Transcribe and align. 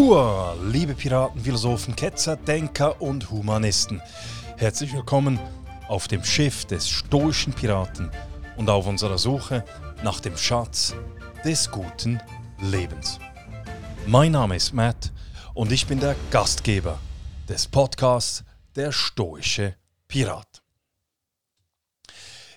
Hua, 0.00 0.56
liebe 0.62 0.94
Piraten, 0.94 1.42
Philosophen, 1.42 1.94
Ketzer, 1.94 2.34
Denker 2.34 3.02
und 3.02 3.30
Humanisten. 3.30 4.00
Herzlich 4.56 4.94
willkommen 4.94 5.38
auf 5.88 6.08
dem 6.08 6.24
Schiff 6.24 6.64
des 6.64 6.88
stoischen 6.88 7.52
Piraten 7.52 8.10
und 8.56 8.70
auf 8.70 8.86
unserer 8.86 9.18
Suche 9.18 9.62
nach 10.02 10.20
dem 10.20 10.38
Schatz 10.38 10.94
des 11.44 11.70
guten 11.70 12.18
Lebens. 12.62 13.18
Mein 14.06 14.32
Name 14.32 14.56
ist 14.56 14.72
Matt 14.72 15.12
und 15.52 15.70
ich 15.70 15.86
bin 15.86 16.00
der 16.00 16.16
Gastgeber 16.30 16.98
des 17.46 17.68
Podcasts 17.68 18.42
Der 18.76 18.92
stoische 18.92 19.76
Pirat. 20.08 20.62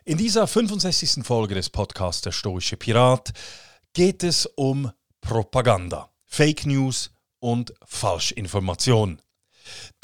In 0.06 0.18
dieser 0.18 0.48
65. 0.48 1.26
Folge 1.26 1.56
des 1.56 1.70
Podcasts 1.70 2.22
Der 2.22 2.32
stoische 2.32 2.78
Pirat 2.78 3.34
geht 3.92 4.24
es 4.24 4.46
um 4.46 4.90
Propaganda, 5.20 6.10
Fake 6.24 6.66
News 6.66 7.13
und 7.44 7.74
Falschinformation. 7.84 9.22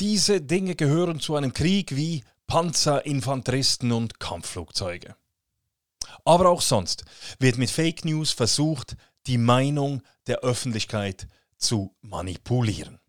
Diese 0.01 0.41
Dinge 0.41 0.75
gehören 0.75 1.21
zu 1.21 1.37
einem 1.37 1.53
Krieg 1.53 1.95
wie 1.95 2.25
Panzer, 2.47 3.05
Infanteristen 3.05 3.93
und 3.93 4.19
Kampfflugzeuge. 4.19 5.15
Aber 6.25 6.49
auch 6.49 6.61
sonst 6.61 7.05
wird 7.39 7.57
mit 7.57 7.71
Fake 7.71 8.03
News 8.03 8.33
versucht, 8.33 8.97
die 9.25 9.37
Meinung 9.37 10.01
der 10.27 10.39
Öffentlichkeit 10.39 11.29
zu 11.55 11.95
manipulieren. 12.01 12.99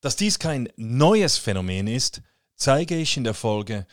Dass 0.00 0.16
dies 0.16 0.38
kein 0.38 0.70
neues 0.76 1.36
Phänomen 1.36 1.88
ist, 1.88 2.22
zeige 2.56 2.96
ich 2.96 3.18
in 3.18 3.24
der 3.24 3.34
Folge 3.34 3.86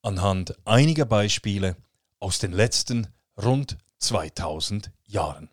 anhand 0.00 0.56
einiger 0.66 1.04
Beispiele 1.04 1.76
aus 2.18 2.38
den 2.38 2.52
letzten 2.52 3.08
rund 3.36 3.76
2000 3.98 4.90
Jahren. 5.04 5.50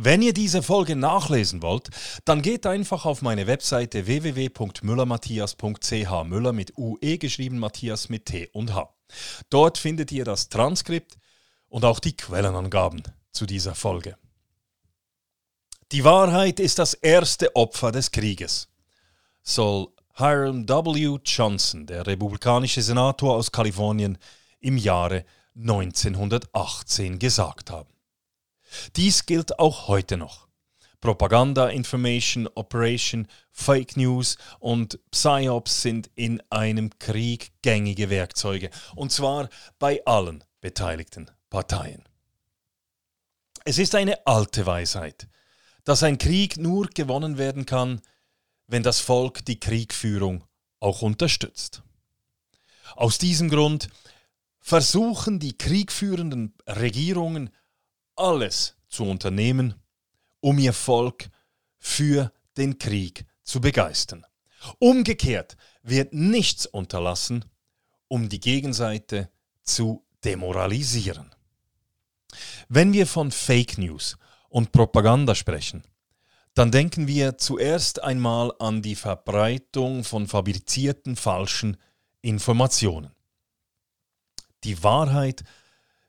Wenn 0.00 0.22
ihr 0.22 0.32
diese 0.32 0.62
Folge 0.62 0.94
nachlesen 0.94 1.60
wollt, 1.60 1.88
dann 2.24 2.40
geht 2.40 2.66
einfach 2.66 3.04
auf 3.04 3.20
meine 3.20 3.48
Webseite 3.48 4.06
www.müllermatthias.ch. 4.06 6.24
Müller 6.24 6.52
mit 6.52 6.78
UE 6.78 7.18
geschrieben, 7.18 7.58
Matthias 7.58 8.08
mit 8.08 8.26
T 8.26 8.48
und 8.52 8.74
H. 8.74 8.94
Dort 9.50 9.76
findet 9.76 10.12
ihr 10.12 10.24
das 10.24 10.50
Transkript 10.50 11.18
und 11.68 11.84
auch 11.84 11.98
die 11.98 12.16
Quellenangaben 12.16 13.02
zu 13.32 13.44
dieser 13.44 13.74
Folge. 13.74 14.16
Die 15.90 16.04
Wahrheit 16.04 16.60
ist 16.60 16.78
das 16.78 16.94
erste 16.94 17.56
Opfer 17.56 17.90
des 17.90 18.12
Krieges, 18.12 18.68
soll 19.42 19.88
Hiram 20.14 20.68
W. 20.68 21.18
Johnson, 21.24 21.86
der 21.86 22.06
republikanische 22.06 22.82
Senator 22.82 23.34
aus 23.34 23.50
Kalifornien, 23.50 24.16
im 24.60 24.76
Jahre 24.76 25.24
1918 25.56 27.18
gesagt 27.18 27.72
haben. 27.72 27.97
Dies 28.96 29.26
gilt 29.26 29.58
auch 29.58 29.88
heute 29.88 30.16
noch. 30.16 30.48
Propaganda, 31.00 31.68
Information, 31.68 32.48
Operation, 32.54 33.28
Fake 33.52 33.96
News 33.96 34.36
und 34.58 34.98
Psyops 35.12 35.82
sind 35.82 36.10
in 36.16 36.42
einem 36.50 36.90
Krieg 36.98 37.52
gängige 37.62 38.10
Werkzeuge, 38.10 38.70
und 38.96 39.12
zwar 39.12 39.48
bei 39.78 40.04
allen 40.04 40.42
beteiligten 40.60 41.30
Parteien. 41.50 42.02
Es 43.64 43.78
ist 43.78 43.94
eine 43.94 44.26
alte 44.26 44.66
Weisheit, 44.66 45.28
dass 45.84 46.02
ein 46.02 46.18
Krieg 46.18 46.56
nur 46.56 46.88
gewonnen 46.88 47.38
werden 47.38 47.64
kann, 47.64 48.00
wenn 48.66 48.82
das 48.82 48.98
Volk 49.00 49.44
die 49.44 49.60
Kriegführung 49.60 50.44
auch 50.80 51.02
unterstützt. 51.02 51.82
Aus 52.96 53.18
diesem 53.18 53.50
Grund 53.50 53.88
versuchen 54.60 55.38
die 55.38 55.56
kriegführenden 55.56 56.54
Regierungen 56.66 57.50
alles 58.18 58.76
zu 58.88 59.04
unternehmen, 59.04 59.74
um 60.40 60.58
ihr 60.58 60.72
Volk 60.72 61.30
für 61.78 62.32
den 62.56 62.78
Krieg 62.78 63.26
zu 63.42 63.60
begeistern. 63.60 64.26
Umgekehrt 64.78 65.56
wird 65.82 66.12
nichts 66.12 66.66
unterlassen, 66.66 67.44
um 68.08 68.28
die 68.28 68.40
Gegenseite 68.40 69.30
zu 69.62 70.04
demoralisieren. 70.24 71.34
Wenn 72.68 72.92
wir 72.92 73.06
von 73.06 73.30
Fake 73.30 73.78
News 73.78 74.16
und 74.48 74.72
Propaganda 74.72 75.34
sprechen, 75.34 75.84
dann 76.54 76.72
denken 76.72 77.06
wir 77.06 77.38
zuerst 77.38 78.02
einmal 78.02 78.52
an 78.58 78.82
die 78.82 78.96
Verbreitung 78.96 80.02
von 80.02 80.26
fabrizierten 80.26 81.14
falschen 81.14 81.76
Informationen. 82.20 83.12
Die 84.64 84.82
Wahrheit 84.82 85.44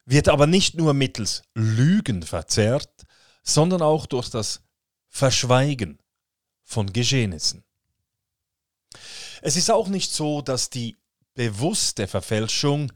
wird 0.09 0.27
aber 0.27 0.47
nicht 0.47 0.73
nur 0.75 0.95
mittels 0.95 1.43
Lügen 1.53 2.23
verzerrt, 2.23 3.03
sondern 3.43 3.83
auch 3.83 4.07
durch 4.07 4.29
das 4.29 4.63
Verschweigen 5.07 5.99
von 6.63 6.91
Geschehnissen. 6.91 7.63
Es 9.43 9.55
ist 9.55 9.69
auch 9.69 9.87
nicht 9.87 10.11
so, 10.11 10.41
dass 10.41 10.71
die 10.71 10.97
bewusste 11.35 12.07
Verfälschung 12.07 12.91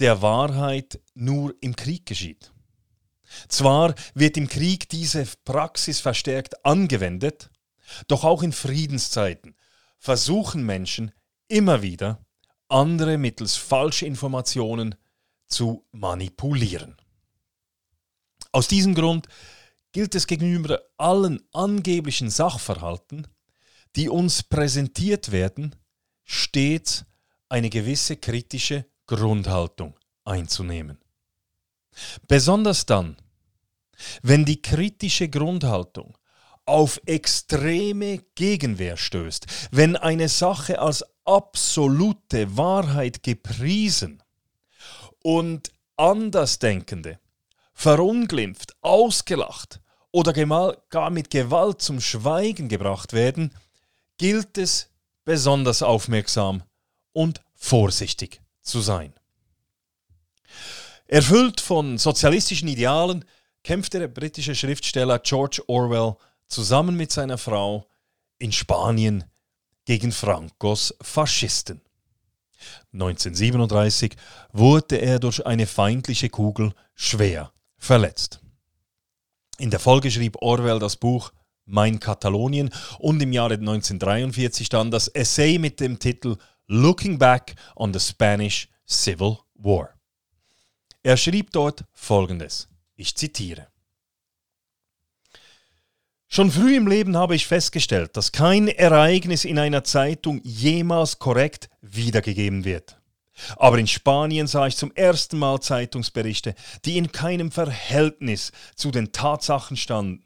der 0.00 0.20
Wahrheit 0.20 1.00
nur 1.14 1.54
im 1.60 1.76
Krieg 1.76 2.04
geschieht. 2.04 2.52
Zwar 3.48 3.94
wird 4.14 4.36
im 4.36 4.48
Krieg 4.48 4.88
diese 4.88 5.24
Praxis 5.44 6.00
verstärkt 6.00 6.64
angewendet, 6.64 7.48
doch 8.08 8.24
auch 8.24 8.42
in 8.42 8.52
Friedenszeiten 8.52 9.54
versuchen 9.98 10.64
Menschen 10.64 11.12
immer 11.46 11.80
wieder, 11.80 12.26
andere 12.68 13.18
mittels 13.18 13.54
Falschinformationen 13.54 14.96
zu 15.48 15.84
manipulieren. 15.92 16.96
Aus 18.52 18.68
diesem 18.68 18.94
Grund 18.94 19.28
gilt 19.92 20.14
es 20.14 20.26
gegenüber 20.26 20.80
allen 20.96 21.42
angeblichen 21.52 22.30
Sachverhalten, 22.30 23.26
die 23.96 24.08
uns 24.08 24.42
präsentiert 24.42 25.32
werden, 25.32 25.74
stets 26.24 27.04
eine 27.48 27.70
gewisse 27.70 28.16
kritische 28.16 28.84
Grundhaltung 29.06 29.98
einzunehmen. 30.24 30.98
Besonders 32.26 32.86
dann, 32.86 33.16
wenn 34.22 34.44
die 34.44 34.62
kritische 34.62 35.28
Grundhaltung 35.28 36.16
auf 36.64 37.00
extreme 37.06 38.18
Gegenwehr 38.34 38.96
stößt, 38.96 39.46
wenn 39.70 39.96
eine 39.96 40.28
Sache 40.28 40.78
als 40.78 41.04
absolute 41.24 42.56
Wahrheit 42.56 43.22
gepriesen 43.22 44.22
und 45.22 45.72
Andersdenkende 45.96 47.18
verunglimpft, 47.74 48.76
ausgelacht 48.80 49.80
oder 50.10 50.32
gar 50.90 51.10
mit 51.10 51.30
Gewalt 51.30 51.80
zum 51.80 52.00
Schweigen 52.00 52.68
gebracht 52.68 53.12
werden, 53.12 53.54
gilt 54.16 54.58
es 54.58 54.90
besonders 55.24 55.82
aufmerksam 55.82 56.62
und 57.12 57.40
vorsichtig 57.54 58.40
zu 58.62 58.80
sein. 58.80 59.12
Erfüllt 61.06 61.60
von 61.60 61.98
sozialistischen 61.98 62.68
Idealen 62.68 63.24
kämpfte 63.62 63.98
der 63.98 64.08
britische 64.08 64.54
Schriftsteller 64.54 65.18
George 65.20 65.62
Orwell 65.66 66.16
zusammen 66.48 66.96
mit 66.96 67.12
seiner 67.12 67.38
Frau 67.38 67.86
in 68.38 68.52
Spanien 68.52 69.24
gegen 69.84 70.12
Francos 70.12 70.94
Faschisten. 71.00 71.80
1937 72.92 74.16
wurde 74.52 74.96
er 74.96 75.18
durch 75.18 75.44
eine 75.46 75.66
feindliche 75.66 76.28
Kugel 76.28 76.72
schwer 76.94 77.52
verletzt. 77.76 78.40
In 79.58 79.70
der 79.70 79.80
Folge 79.80 80.10
schrieb 80.10 80.36
Orwell 80.40 80.78
das 80.78 80.96
Buch 80.96 81.32
Mein 81.64 82.00
Katalonien 82.00 82.70
und 82.98 83.20
im 83.20 83.32
Jahre 83.32 83.54
1943 83.54 84.68
dann 84.68 84.90
das 84.90 85.08
Essay 85.08 85.58
mit 85.58 85.80
dem 85.80 85.98
Titel 85.98 86.36
Looking 86.66 87.18
Back 87.18 87.54
on 87.76 87.92
the 87.92 88.00
Spanish 88.00 88.68
Civil 88.86 89.38
War. 89.54 89.90
Er 91.02 91.16
schrieb 91.16 91.50
dort 91.52 91.84
Folgendes, 91.92 92.68
ich 92.94 93.14
zitiere. 93.16 93.68
Schon 96.30 96.50
früh 96.50 96.76
im 96.76 96.86
Leben 96.86 97.16
habe 97.16 97.34
ich 97.34 97.46
festgestellt, 97.46 98.16
dass 98.16 98.32
kein 98.32 98.68
Ereignis 98.68 99.46
in 99.46 99.58
einer 99.58 99.82
Zeitung 99.82 100.42
jemals 100.44 101.18
korrekt 101.18 101.70
wiedergegeben 101.80 102.64
wird. 102.64 103.00
Aber 103.56 103.78
in 103.78 103.86
Spanien 103.86 104.46
sah 104.46 104.66
ich 104.66 104.76
zum 104.76 104.92
ersten 104.94 105.38
Mal 105.38 105.60
Zeitungsberichte, 105.60 106.54
die 106.84 106.98
in 106.98 107.12
keinem 107.12 107.50
Verhältnis 107.50 108.52
zu 108.76 108.90
den 108.90 109.12
Tatsachen 109.12 109.78
standen. 109.78 110.22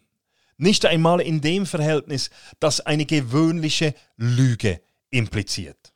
Nicht 0.56 0.86
einmal 0.86 1.20
in 1.20 1.40
dem 1.40 1.66
Verhältnis, 1.66 2.30
das 2.58 2.80
eine 2.80 3.06
gewöhnliche 3.06 3.94
Lüge 4.16 4.80
impliziert. 5.10 5.91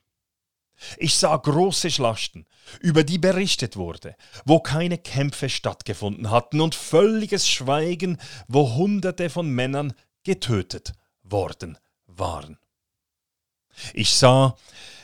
Ich 0.97 1.15
sah 1.15 1.35
große 1.35 1.89
Schlachten, 1.89 2.45
über 2.79 3.03
die 3.03 3.17
berichtet 3.17 3.77
wurde, 3.77 4.15
wo 4.45 4.59
keine 4.59 4.97
Kämpfe 4.97 5.49
stattgefunden 5.49 6.29
hatten 6.29 6.61
und 6.61 6.75
völliges 6.75 7.47
Schweigen, 7.47 8.17
wo 8.47 8.75
Hunderte 8.75 9.29
von 9.29 9.49
Männern 9.49 9.93
getötet 10.23 10.93
worden 11.23 11.77
waren. 12.05 12.57
Ich 13.93 14.15
sah, 14.15 14.55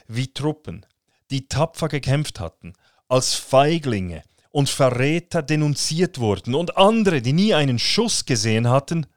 wie 0.08 0.34
Truppen, 0.34 0.86
die 1.31 1.48
tapfer 1.48 1.88
gekämpft 1.88 2.40
hatten, 2.40 2.74
als 3.08 3.34
Feiglinge 3.34 4.24
und 4.52 4.70
Verräter 4.70 5.42
denunziert 5.42 6.20
wurden 6.20 6.54
und 6.56 6.78
andere, 6.78 7.22
die 7.22 7.34
nie 7.34 7.54
einen 7.54 7.80
Schuss 7.80 8.25
gesehen 8.25 8.70
hatten, 8.70 9.08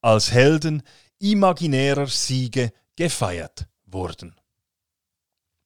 als 0.00 0.32
Helden 0.32 0.82
imaginärer 1.18 2.06
Siege 2.06 2.72
gefeiert 2.96 3.66
wurden. 3.86 4.36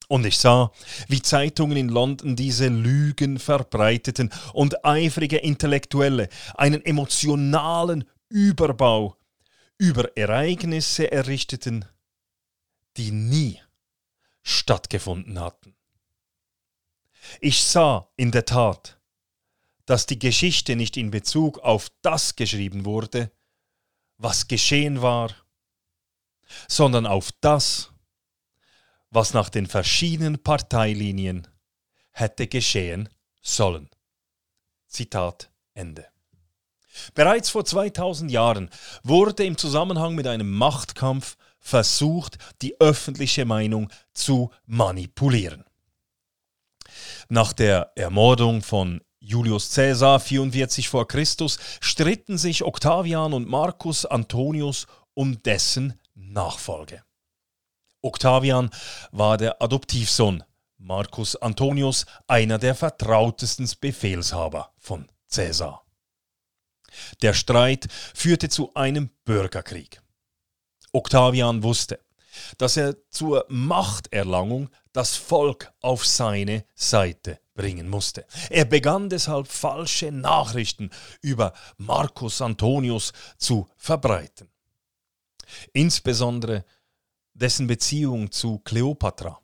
Und 0.08 0.24
ich 0.24 0.38
sah, 0.38 0.72
wie 1.06 1.20
Zeitungen 1.20 1.76
in 1.76 1.90
London 1.90 2.34
diese 2.34 2.68
Lügen 2.68 3.38
verbreiteten 3.38 4.32
und 4.54 4.84
eifrige 4.84 5.36
Intellektuelle 5.36 6.30
einen 6.54 6.84
emotionalen 6.84 8.04
Überbau 8.30 9.16
über 9.76 10.16
Ereignisse 10.16 11.12
errichteten, 11.12 11.84
die 12.96 13.12
nie 13.12 13.60
stattgefunden 14.42 15.38
hatten. 15.38 15.76
Ich 17.40 17.62
sah 17.62 18.08
in 18.16 18.30
der 18.30 18.46
Tat, 18.46 18.98
dass 19.84 20.06
die 20.06 20.18
Geschichte 20.18 20.74
nicht 20.74 20.96
in 20.96 21.10
Bezug 21.10 21.58
auf 21.58 21.90
das 22.02 22.34
geschrieben 22.34 22.84
wurde, 22.86 23.30
was 24.16 24.48
geschehen 24.48 25.02
war, 25.02 25.34
sondern 26.66 27.06
auf 27.06 27.30
das, 27.40 27.92
was 29.10 29.34
nach 29.34 29.48
den 29.48 29.66
verschiedenen 29.66 30.42
Parteilinien 30.42 31.46
hätte 32.10 32.46
geschehen 32.46 33.08
sollen. 33.40 33.88
Zitat 34.86 35.50
Ende. 35.74 36.06
Bereits 37.14 37.50
vor 37.50 37.64
2000 37.64 38.30
Jahren 38.30 38.70
wurde 39.02 39.44
im 39.44 39.56
Zusammenhang 39.56 40.14
mit 40.14 40.26
einem 40.26 40.50
Machtkampf 40.50 41.36
versucht, 41.60 42.38
die 42.62 42.80
öffentliche 42.80 43.44
Meinung 43.44 43.90
zu 44.12 44.50
manipulieren. 44.66 45.64
Nach 47.28 47.52
der 47.52 47.92
Ermordung 47.94 48.62
von 48.62 49.02
Julius 49.20 49.74
Caesar 49.74 50.20
44 50.20 50.88
vor 50.88 51.06
Christus 51.06 51.58
stritten 51.80 52.38
sich 52.38 52.64
Octavian 52.64 53.32
und 53.32 53.48
Marcus 53.48 54.06
Antonius 54.06 54.86
um 55.14 55.42
dessen 55.42 56.00
Nachfolge. 56.14 57.02
Octavian 58.02 58.70
war 59.10 59.36
der 59.36 59.60
Adoptivsohn, 59.60 60.44
Marcus 60.78 61.34
Antonius 61.36 62.06
einer 62.26 62.58
der 62.58 62.74
vertrautesten 62.74 63.68
Befehlshaber 63.80 64.72
von 64.78 65.08
Caesar. 65.30 65.84
Der 67.22 67.34
Streit 67.34 67.88
führte 68.14 68.48
zu 68.48 68.72
einem 68.74 69.10
Bürgerkrieg. 69.24 70.00
Octavian 70.92 71.62
wusste, 71.62 72.00
dass 72.56 72.76
er 72.76 72.96
zur 73.10 73.44
Machterlangung 73.48 74.70
das 74.92 75.16
Volk 75.16 75.72
auf 75.80 76.06
seine 76.06 76.64
Seite 76.74 77.40
bringen 77.54 77.88
musste. 77.88 78.24
Er 78.48 78.64
begann 78.64 79.10
deshalb 79.10 79.48
falsche 79.48 80.12
Nachrichten 80.12 80.90
über 81.20 81.52
Marcus 81.76 82.40
Antonius 82.40 83.12
zu 83.36 83.68
verbreiten. 83.76 84.48
Insbesondere 85.72 86.64
dessen 87.38 87.66
Beziehung 87.66 88.30
zu 88.30 88.58
Kleopatra 88.58 89.40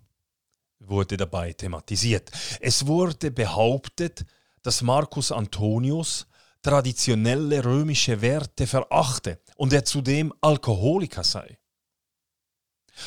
wurde 0.80 1.16
dabei 1.16 1.52
thematisiert. 1.52 2.30
Es 2.60 2.86
wurde 2.86 3.30
behauptet, 3.30 4.24
dass 4.62 4.82
Marcus 4.82 5.32
Antonius 5.32 6.26
traditionelle 6.62 7.64
römische 7.64 8.20
Werte 8.20 8.66
verachte 8.66 9.40
und 9.56 9.72
er 9.72 9.84
zudem 9.84 10.32
Alkoholiker 10.40 11.24
sei. 11.24 11.58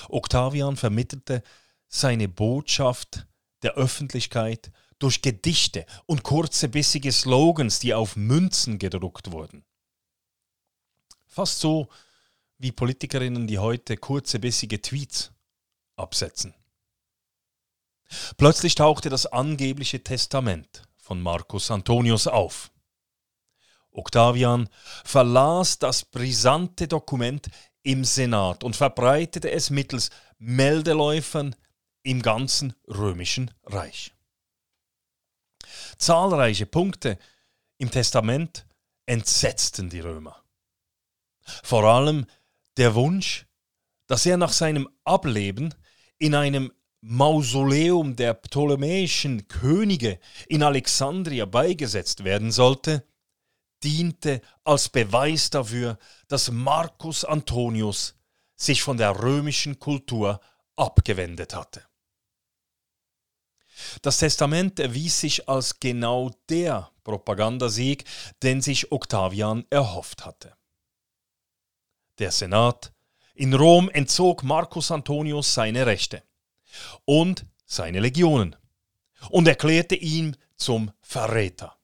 Octavian 0.10 0.78
vermittelte 0.78 1.44
seine 1.88 2.28
Botschaft 2.28 3.26
der 3.64 3.74
Öffentlichkeit 3.74 4.72
durch 5.00 5.22
Gedichte 5.22 5.86
und 6.06 6.24
kurze 6.24 6.70
bissige 6.70 7.12
Slogans, 7.12 7.80
die 7.80 7.94
auf 7.94 8.16
Münzen 8.16 8.80
gedruckt 8.80 9.32
wurden. 9.32 9.64
Fast 11.28 11.60
so 11.60 11.88
wie 12.58 12.72
Politikerinnen, 12.72 13.48
die 13.48 13.60
heute 13.60 13.98
kurze 13.98 14.40
bissige 14.40 14.82
Tweets 14.82 15.32
absetzen. 15.96 16.54
Plötzlich 18.38 18.76
tauchte 18.76 19.10
das 19.10 19.26
angebliche 19.26 20.04
Testament 20.04 20.84
von 20.98 21.22
Marcus 21.22 21.72
Antonius 21.72 22.28
auf. 22.28 22.72
Octavian 23.92 24.70
verlas 25.04 25.80
das 25.80 26.06
brisante 26.06 26.88
Dokument 26.88 27.48
im 27.84 28.04
Senat 28.04 28.64
und 28.64 28.76
verbreitete 28.76 29.50
es 29.52 29.70
mittels 29.70 30.10
Meldeläufern 30.38 31.56
im 32.04 32.22
ganzen 32.22 32.74
römischen 32.88 33.52
Reich. 33.64 34.14
Zahlreiche 35.98 36.66
Punkte 36.66 37.18
im 37.78 37.90
Testament 37.90 38.68
entsetzten 39.06 39.90
die 39.90 40.00
Römer. 40.00 40.44
Vor 41.64 41.84
allem 41.86 42.26
der 42.78 42.96
Wunsch, 42.96 43.46
dass 44.08 44.26
er 44.26 44.38
nach 44.38 44.54
seinem 44.54 44.88
Ableben 45.04 45.74
in 46.18 46.36
einem 46.36 46.72
Mausoleum 47.02 48.16
der 48.16 48.34
ptolemäischen 48.34 49.48
Könige 49.48 50.20
in 50.48 50.64
Alexandria 50.64 51.46
beigesetzt 51.46 52.24
werden 52.24 52.52
sollte, 52.52 53.08
diente 53.84 54.42
als 54.64 54.90
Beweis 54.90 55.50
dafür, 55.50 56.00
dass 56.28 56.52
Marcus 56.52 57.24
Antonius 57.24 58.16
sich 58.56 58.82
von 58.82 58.98
der 58.98 59.22
römischen 59.22 59.80
Kultur 59.80 60.42
abgewendet 60.76 61.54
hatte. 61.54 61.84
Das 64.02 64.18
Testament 64.18 64.80
erwies 64.80 65.20
sich 65.20 65.48
als 65.48 65.80
genau 65.80 66.32
der 66.50 66.92
Propagandasieg, 67.04 68.06
den 68.42 68.62
sich 68.62 68.92
Octavian 68.92 69.66
erhofft 69.70 70.26
hatte. 70.26 70.57
Der 72.20 72.32
Senat 72.32 72.92
in 73.36 73.54
Rom 73.54 73.90
entzog 73.90 74.44
Marcus 74.44 74.90
Antonius 74.90 75.54
seine 75.54 75.86
Rechte 75.86 76.24
und 77.06 77.46
seine 77.66 78.00
Legionen 78.00 78.56
und 79.30 79.48
erklärte 79.48 79.96
ihn 79.96 80.36
zum 80.56 80.92
Verräter. 81.02 81.78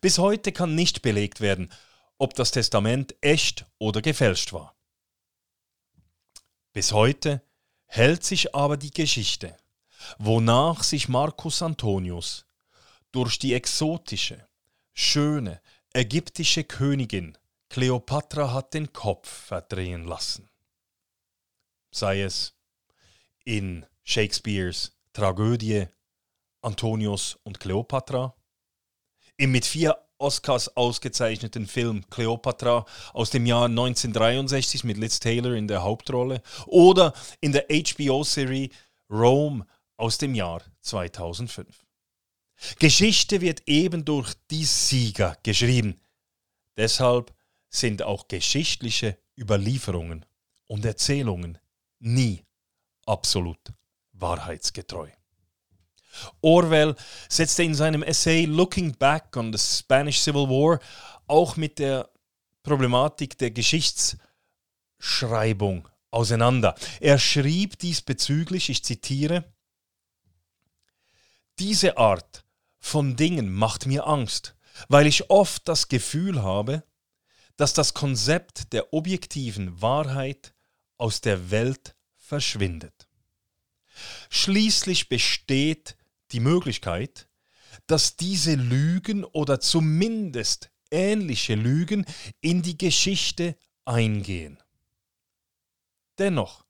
Bis 0.00 0.18
heute 0.18 0.52
kann 0.52 0.76
nicht 0.76 1.02
belegt 1.02 1.40
werden, 1.40 1.72
ob 2.16 2.34
das 2.34 2.52
Testament 2.52 3.16
echt 3.20 3.66
oder 3.78 4.02
gefälscht 4.02 4.52
war. 4.52 4.76
Bis 6.72 6.92
heute 6.92 7.42
hält 7.86 8.24
sich 8.24 8.54
aber 8.54 8.76
die 8.76 8.90
Geschichte, 8.90 9.56
wonach 10.18 10.84
sich 10.84 11.08
Marcus 11.08 11.60
Antonius 11.60 12.46
durch 13.10 13.38
die 13.40 13.54
exotische, 13.54 14.46
schöne 14.92 15.60
ägyptische 15.92 16.62
Königin 16.62 17.36
Kleopatra 17.74 18.52
hat 18.52 18.72
den 18.72 18.92
Kopf 18.92 19.28
verdrehen 19.28 20.04
lassen. 20.04 20.48
Sei 21.90 22.22
es 22.22 22.54
in 23.44 23.84
Shakespeares 24.04 24.92
Tragödie 25.12 25.88
Antonius 26.62 27.36
und 27.42 27.58
Kleopatra, 27.58 28.32
im 29.38 29.50
mit 29.50 29.66
vier 29.66 29.98
Oscars 30.18 30.76
ausgezeichneten 30.76 31.66
Film 31.66 32.08
Cleopatra 32.10 32.86
aus 33.12 33.30
dem 33.30 33.44
Jahr 33.44 33.64
1963 33.64 34.84
mit 34.84 34.96
Liz 34.96 35.18
Taylor 35.18 35.54
in 35.54 35.66
der 35.66 35.82
Hauptrolle 35.82 36.42
oder 36.66 37.12
in 37.40 37.50
der 37.50 37.66
HBO-Serie 37.68 38.68
Rome 39.10 39.66
aus 39.96 40.18
dem 40.18 40.36
Jahr 40.36 40.62
2005. 40.82 41.84
Geschichte 42.78 43.40
wird 43.40 43.64
eben 43.66 44.04
durch 44.04 44.32
die 44.48 44.64
Sieger 44.64 45.36
geschrieben. 45.42 46.00
Deshalb 46.76 47.33
sind 47.74 48.02
auch 48.02 48.28
geschichtliche 48.28 49.18
Überlieferungen 49.36 50.24
und 50.66 50.84
Erzählungen 50.84 51.58
nie 51.98 52.44
absolut 53.04 53.58
wahrheitsgetreu. 54.12 55.10
Orwell 56.40 56.94
setzte 57.28 57.64
in 57.64 57.74
seinem 57.74 58.04
Essay 58.04 58.44
Looking 58.44 58.96
Back 58.96 59.36
on 59.36 59.52
the 59.52 59.58
Spanish 59.58 60.20
Civil 60.20 60.48
War 60.48 60.78
auch 61.26 61.56
mit 61.56 61.80
der 61.80 62.08
Problematik 62.62 63.36
der 63.38 63.50
Geschichtsschreibung 63.50 65.88
auseinander. 66.10 66.76
Er 67.00 67.18
schrieb 67.18 67.80
diesbezüglich, 67.80 68.70
ich 68.70 68.84
zitiere, 68.84 69.52
diese 71.58 71.98
Art 71.98 72.44
von 72.78 73.16
Dingen 73.16 73.52
macht 73.52 73.86
mir 73.86 74.06
Angst, 74.06 74.54
weil 74.88 75.08
ich 75.08 75.30
oft 75.30 75.66
das 75.66 75.88
Gefühl 75.88 76.40
habe, 76.42 76.84
dass 77.56 77.74
das 77.74 77.94
Konzept 77.94 78.72
der 78.72 78.92
objektiven 78.92 79.80
Wahrheit 79.80 80.54
aus 80.96 81.20
der 81.20 81.50
Welt 81.50 81.94
verschwindet. 82.16 83.08
Schließlich 84.30 85.08
besteht 85.08 85.96
die 86.32 86.40
Möglichkeit, 86.40 87.28
dass 87.86 88.16
diese 88.16 88.54
Lügen 88.54 89.24
oder 89.24 89.60
zumindest 89.60 90.70
ähnliche 90.90 91.54
Lügen 91.54 92.04
in 92.40 92.62
die 92.62 92.78
Geschichte 92.78 93.56
eingehen. 93.84 94.58
Dennoch 96.18 96.64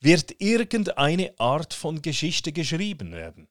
wird 0.00 0.40
irgendeine 0.40 1.38
Art 1.38 1.74
von 1.74 2.02
Geschichte 2.02 2.52
geschrieben 2.52 3.12
werden. 3.12 3.48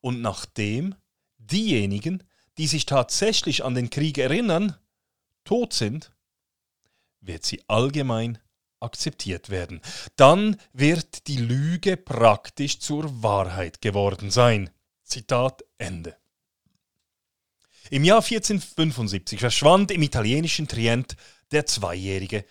Und 0.00 0.20
nachdem 0.20 0.94
diejenigen, 1.38 2.22
die 2.58 2.66
sich 2.66 2.86
tatsächlich 2.86 3.64
an 3.64 3.74
den 3.74 3.90
Krieg 3.90 4.18
erinnern, 4.18 4.76
tot 5.46 5.72
sind, 5.72 6.12
wird 7.20 7.44
sie 7.44 7.62
allgemein 7.68 8.38
akzeptiert 8.80 9.48
werden. 9.48 9.80
Dann 10.16 10.60
wird 10.72 11.26
die 11.28 11.38
Lüge 11.38 11.96
praktisch 11.96 12.78
zur 12.80 13.22
Wahrheit 13.22 13.80
geworden 13.80 14.30
sein. 14.30 14.70
Zitat 15.02 15.64
Ende. 15.78 16.16
Im 17.90 18.04
Jahr 18.04 18.22
1475 18.22 19.40
verschwand 19.40 19.90
im 19.92 20.02
italienischen 20.02 20.66
Trient 20.66 21.16
der 21.52 21.66
zweijährige 21.66 22.44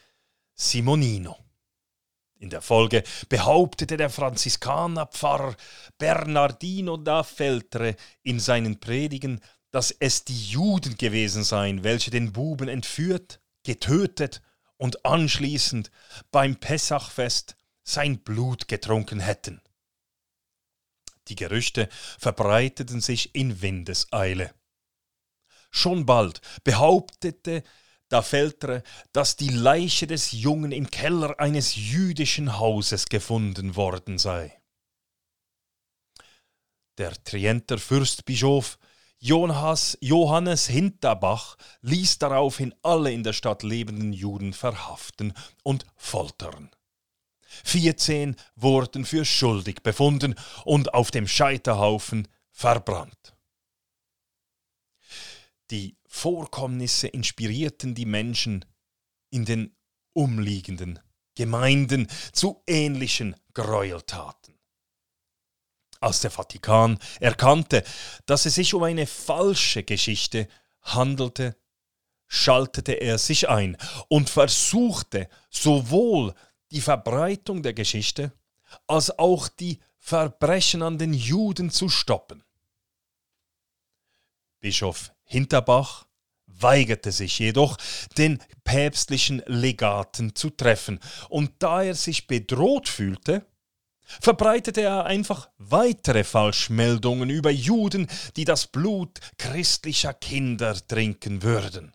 Simonino. 0.54 1.38
In 2.38 2.50
der 2.50 2.62
Folge 2.62 3.04
behauptete 3.28 3.98
der 3.98 4.10
Franziskanerpfarrer 4.10 5.56
Bernardino 5.98 6.98
da 6.98 7.24
Feltre 7.24 7.96
in 8.24 8.40
seinen 8.40 8.80
Predigen, 8.80 9.42
dass 9.76 9.92
es 9.92 10.24
die 10.24 10.42
Juden 10.52 10.96
gewesen 10.96 11.44
seien, 11.44 11.84
welche 11.84 12.10
den 12.10 12.32
Buben 12.32 12.70
entführt, 12.70 13.42
getötet 13.66 14.42
und 14.78 15.04
anschließend 15.04 15.92
beim 16.32 16.56
Pessachfest 16.56 17.58
sein 17.84 18.20
Blut 18.20 18.70
getrunken 18.70 19.20
hätten. 19.20 19.62
Die 21.28 21.36
Gerüchte 21.36 21.90
verbreiteten 22.18 23.02
sich 23.02 23.36
in 23.36 23.62
Windeseile. 23.62 24.56
Schon 25.72 26.06
bald 26.06 26.40
behauptete 26.64 27.62
da 28.08 28.22
Feltre, 28.22 28.82
dass 29.12 29.36
die 29.36 29.50
Leiche 29.50 30.08
des 30.08 30.32
Jungen 30.32 30.72
im 30.72 30.90
Keller 30.90 31.38
eines 31.42 31.76
jüdischen 31.76 32.60
Hauses 32.60 33.08
gefunden 33.08 33.76
worden 33.76 34.20
sei. 34.20 34.58
Der 36.98 37.12
Trienter 37.26 37.78
Fürstbischof 37.78 38.80
Johannes, 39.28 40.68
Hinterbach 40.68 41.58
ließ 41.82 42.20
daraufhin 42.20 42.76
alle 42.84 43.12
in 43.12 43.24
der 43.24 43.34
Stadt 43.34 43.64
lebenden 43.64 44.14
Juden 44.14 44.54
verhaften 44.54 45.34
und 45.64 45.86
foltern. 45.96 46.70
Vierzehn 47.64 48.36
wurden 48.56 49.04
für 49.04 49.26
schuldig 49.26 49.82
befunden 49.82 50.36
und 50.64 50.94
auf 50.94 51.10
dem 51.10 51.28
Scheiterhaufen 51.28 52.28
verbrannt. 52.52 53.36
Die 55.72 55.98
Vorkommnisse 56.06 57.08
inspirierten 57.08 57.96
die 57.96 58.06
Menschen 58.06 58.64
in 59.32 59.46
den 59.46 59.76
umliegenden 60.14 61.00
Gemeinden 61.34 62.08
zu 62.32 62.62
ähnlichen 62.68 63.36
Gräueltaten. 63.56 64.55
Als 66.06 66.22
der 66.22 66.30
Vatikan 66.30 67.00
erkannte, 67.20 67.84
dass 68.28 68.46
es 68.46 68.54
sich 68.54 68.76
um 68.76 68.84
eine 68.84 69.08
falsche 69.08 69.82
Geschichte 69.82 70.48
handelte, 70.84 71.58
schaltete 72.28 72.92
er 72.92 73.18
sich 73.18 73.50
ein 73.50 73.76
und 74.08 74.30
versuchte 74.30 75.28
sowohl 75.50 76.36
die 76.70 76.82
Verbreitung 76.82 77.64
der 77.64 77.74
Geschichte 77.74 78.34
als 78.86 79.18
auch 79.18 79.48
die 79.48 79.80
Verbrechen 79.98 80.84
an 80.84 81.00
den 81.00 81.12
Juden 81.12 81.72
zu 81.72 81.90
stoppen. 81.90 82.44
Bischof 84.60 85.12
Hinterbach 85.24 86.06
weigerte 86.46 87.12
sich 87.12 87.40
jedoch, 87.40 87.78
den 88.16 88.44
päpstlichen 88.64 89.42
Legaten 89.48 90.36
zu 90.36 90.52
treffen, 90.52 91.00
und 91.30 91.52
da 91.58 91.82
er 91.82 91.96
sich 91.96 92.28
bedroht 92.28 92.88
fühlte, 92.88 93.48
verbreitete 94.06 94.82
er 94.82 95.06
einfach 95.06 95.50
weitere 95.58 96.24
Falschmeldungen 96.24 97.30
über 97.30 97.52
Juden, 97.52 98.08
die 98.36 98.46
das 98.46 98.68
Blut 98.68 99.20
christlicher 99.38 100.14
Kinder 100.14 100.76
trinken 100.88 101.44
würden. 101.44 101.94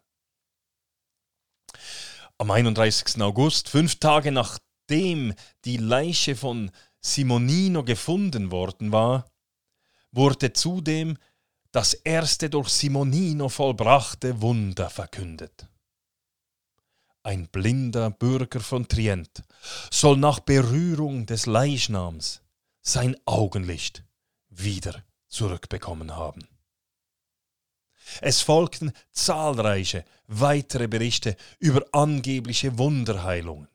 Am 2.38 2.50
31. 2.50 3.20
August, 3.20 3.68
fünf 3.68 3.96
Tage 3.96 4.32
nachdem 4.32 5.34
die 5.64 5.76
Leiche 5.76 6.36
von 6.36 6.70
Simonino 7.00 7.84
gefunden 7.84 8.50
worden 8.50 8.92
war, 8.92 9.30
wurde 10.12 10.52
zudem 10.52 11.16
das 11.72 11.94
erste 11.94 12.50
durch 12.50 12.68
Simonino 12.68 13.48
vollbrachte 13.48 14.40
Wunder 14.40 14.90
verkündet. 14.90 15.69
Ein 17.30 17.46
blinder 17.46 18.10
Bürger 18.10 18.58
von 18.58 18.88
Trient 18.88 19.44
soll 19.92 20.16
nach 20.16 20.40
Berührung 20.40 21.26
des 21.26 21.46
Leichnams 21.46 22.42
sein 22.80 23.16
Augenlicht 23.24 24.02
wieder 24.48 25.04
zurückbekommen 25.28 26.16
haben. 26.16 26.48
Es 28.20 28.40
folgten 28.40 28.90
zahlreiche 29.12 30.04
weitere 30.26 30.88
Berichte 30.88 31.36
über 31.60 31.86
angebliche 31.92 32.76
Wunderheilungen. 32.78 33.68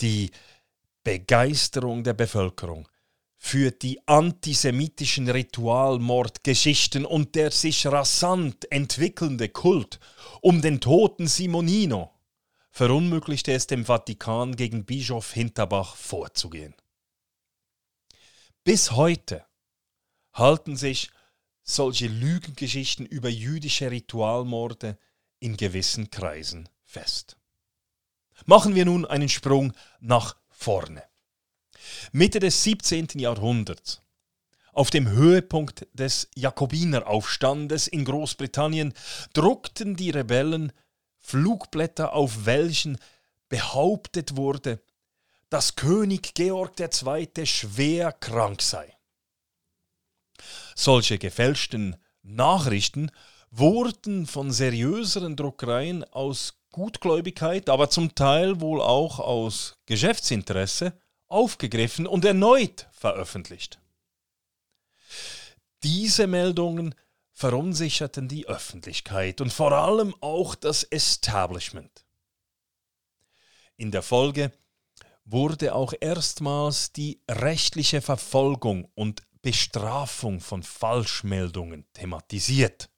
Die 0.00 0.30
Begeisterung 1.02 2.04
der 2.04 2.14
Bevölkerung 2.14 2.86
für 3.46 3.70
die 3.70 4.00
antisemitischen 4.08 5.28
Ritualmordgeschichten 5.30 7.06
und 7.06 7.36
der 7.36 7.52
sich 7.52 7.86
rasant 7.86 8.68
entwickelnde 8.72 9.48
Kult 9.48 10.00
um 10.40 10.60
den 10.60 10.80
toten 10.80 11.28
Simonino 11.28 12.10
verunmöglichte 12.72 13.52
es 13.52 13.68
dem 13.68 13.84
Vatikan 13.84 14.56
gegen 14.56 14.84
Bischof 14.84 15.32
Hinterbach 15.32 15.94
vorzugehen. 15.94 16.74
Bis 18.64 18.90
heute 18.90 19.46
halten 20.32 20.76
sich 20.76 21.12
solche 21.62 22.08
Lügengeschichten 22.08 23.06
über 23.06 23.28
jüdische 23.28 23.92
Ritualmorde 23.92 24.98
in 25.38 25.56
gewissen 25.56 26.10
Kreisen 26.10 26.68
fest. 26.82 27.36
Machen 28.44 28.74
wir 28.74 28.86
nun 28.86 29.06
einen 29.06 29.28
Sprung 29.28 29.72
nach 30.00 30.36
vorne. 30.48 31.04
Mitte 32.12 32.40
des 32.40 32.62
17. 32.62 33.08
Jahrhunderts, 33.16 34.02
auf 34.72 34.90
dem 34.90 35.08
Höhepunkt 35.08 35.86
des 35.94 36.28
Jakobineraufstandes 36.34 37.88
in 37.88 38.04
Großbritannien, 38.04 38.92
druckten 39.32 39.96
die 39.96 40.10
Rebellen 40.10 40.72
Flugblätter, 41.18 42.12
auf 42.12 42.46
welchen 42.46 42.98
behauptet 43.48 44.36
wurde, 44.36 44.80
dass 45.48 45.76
König 45.76 46.34
Georg 46.34 46.78
II. 46.78 47.46
schwer 47.46 48.12
krank 48.12 48.62
sei. 48.62 48.96
Solche 50.74 51.18
gefälschten 51.18 51.96
Nachrichten 52.22 53.10
wurden 53.50 54.26
von 54.26 54.52
seriöseren 54.52 55.36
Druckereien 55.36 56.04
aus 56.04 56.60
Gutgläubigkeit, 56.70 57.70
aber 57.70 57.88
zum 57.88 58.14
Teil 58.14 58.60
wohl 58.60 58.82
auch 58.82 59.18
aus 59.18 59.78
Geschäftsinteresse 59.86 60.92
aufgegriffen 61.28 62.06
und 62.06 62.24
erneut 62.24 62.88
veröffentlicht. 62.92 63.80
Diese 65.82 66.26
Meldungen 66.26 66.94
verunsicherten 67.32 68.28
die 68.28 68.46
Öffentlichkeit 68.46 69.40
und 69.40 69.52
vor 69.52 69.72
allem 69.72 70.14
auch 70.20 70.54
das 70.54 70.84
Establishment. 70.84 72.06
In 73.76 73.90
der 73.90 74.02
Folge 74.02 74.52
wurde 75.24 75.74
auch 75.74 75.92
erstmals 76.00 76.92
die 76.92 77.20
rechtliche 77.30 78.00
Verfolgung 78.00 78.90
und 78.94 79.22
Bestrafung 79.42 80.40
von 80.40 80.62
Falschmeldungen 80.62 81.86
thematisiert. 81.92 82.88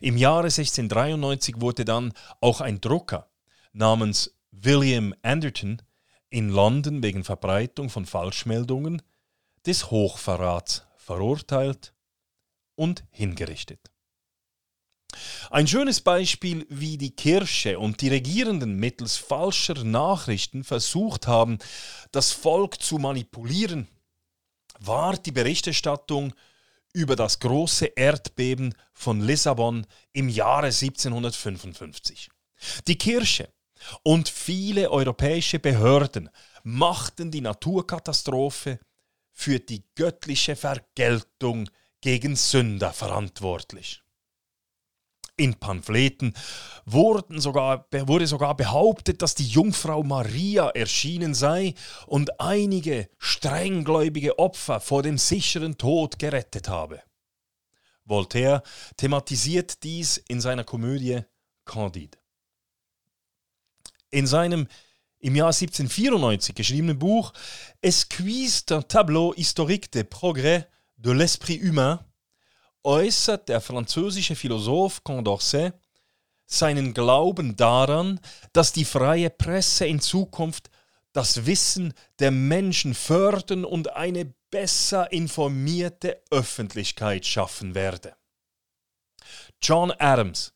Im 0.00 0.16
Jahre 0.16 0.44
1693 0.44 1.60
wurde 1.60 1.84
dann 1.84 2.12
auch 2.40 2.60
ein 2.60 2.80
Drucker 2.80 3.30
namens 3.72 4.38
William 4.50 5.14
Anderton 5.22 5.82
in 6.34 6.48
London 6.48 7.00
wegen 7.04 7.22
Verbreitung 7.22 7.90
von 7.90 8.06
Falschmeldungen 8.06 9.00
des 9.64 9.92
Hochverrats 9.92 10.82
verurteilt 10.96 11.94
und 12.74 13.04
hingerichtet. 13.12 13.92
Ein 15.52 15.68
schönes 15.68 16.00
Beispiel, 16.00 16.66
wie 16.68 16.98
die 16.98 17.14
Kirche 17.14 17.78
und 17.78 18.00
die 18.00 18.08
Regierenden 18.08 18.80
mittels 18.80 19.16
falscher 19.16 19.84
Nachrichten 19.84 20.64
versucht 20.64 21.28
haben, 21.28 21.58
das 22.10 22.32
Volk 22.32 22.82
zu 22.82 22.98
manipulieren, 22.98 23.86
war 24.80 25.16
die 25.16 25.30
Berichterstattung 25.30 26.34
über 26.92 27.14
das 27.14 27.38
große 27.38 27.86
Erdbeben 27.94 28.74
von 28.92 29.20
Lissabon 29.20 29.86
im 30.12 30.28
Jahre 30.28 30.66
1755. 30.66 32.28
Die 32.88 32.98
Kirche 32.98 33.53
und 34.02 34.28
viele 34.28 34.90
europäische 34.90 35.58
Behörden 35.58 36.30
machten 36.62 37.30
die 37.30 37.40
Naturkatastrophe 37.40 38.78
für 39.32 39.58
die 39.58 39.84
göttliche 39.94 40.56
Vergeltung 40.56 41.68
gegen 42.00 42.36
Sünder 42.36 42.92
verantwortlich. 42.92 44.02
In 45.36 45.54
Pamphleten 45.54 46.32
sogar, 46.84 47.88
wurde 47.90 48.26
sogar 48.28 48.56
behauptet, 48.56 49.20
dass 49.20 49.34
die 49.34 49.48
Jungfrau 49.48 50.04
Maria 50.04 50.68
erschienen 50.70 51.34
sei 51.34 51.74
und 52.06 52.40
einige 52.40 53.10
strenggläubige 53.18 54.38
Opfer 54.38 54.78
vor 54.80 55.02
dem 55.02 55.18
sicheren 55.18 55.76
Tod 55.76 56.20
gerettet 56.20 56.68
habe. 56.68 57.02
Voltaire 58.04 58.62
thematisiert 58.96 59.82
dies 59.82 60.18
in 60.28 60.40
seiner 60.40 60.62
Komödie 60.62 61.22
Candide. 61.64 62.18
In 64.14 64.26
seinem 64.26 64.68
im 65.18 65.36
Jahr 65.36 65.48
1794 65.48 66.54
geschriebenen 66.54 66.98
Buch 66.98 67.32
Esquisse 67.80 68.64
d'un 68.66 68.82
tableau 68.86 69.34
historique 69.34 69.90
des 69.90 70.04
progrès 70.04 70.66
de 70.96 71.12
l'esprit 71.12 71.60
humain 71.60 71.98
äußert 72.84 73.48
der 73.48 73.60
französische 73.60 74.36
Philosoph 74.36 75.02
Condorcet 75.02 75.72
seinen 76.46 76.92
Glauben 76.94 77.56
daran, 77.56 78.20
dass 78.52 78.72
die 78.72 78.84
freie 78.84 79.30
Presse 79.30 79.86
in 79.86 80.00
Zukunft 80.00 80.70
das 81.12 81.46
Wissen 81.46 81.94
der 82.18 82.30
Menschen 82.30 82.94
fördern 82.94 83.64
und 83.64 83.92
eine 83.92 84.34
besser 84.50 85.10
informierte 85.10 86.22
Öffentlichkeit 86.30 87.24
schaffen 87.24 87.74
werde. 87.74 88.14
John 89.62 89.90
Adams, 89.92 90.53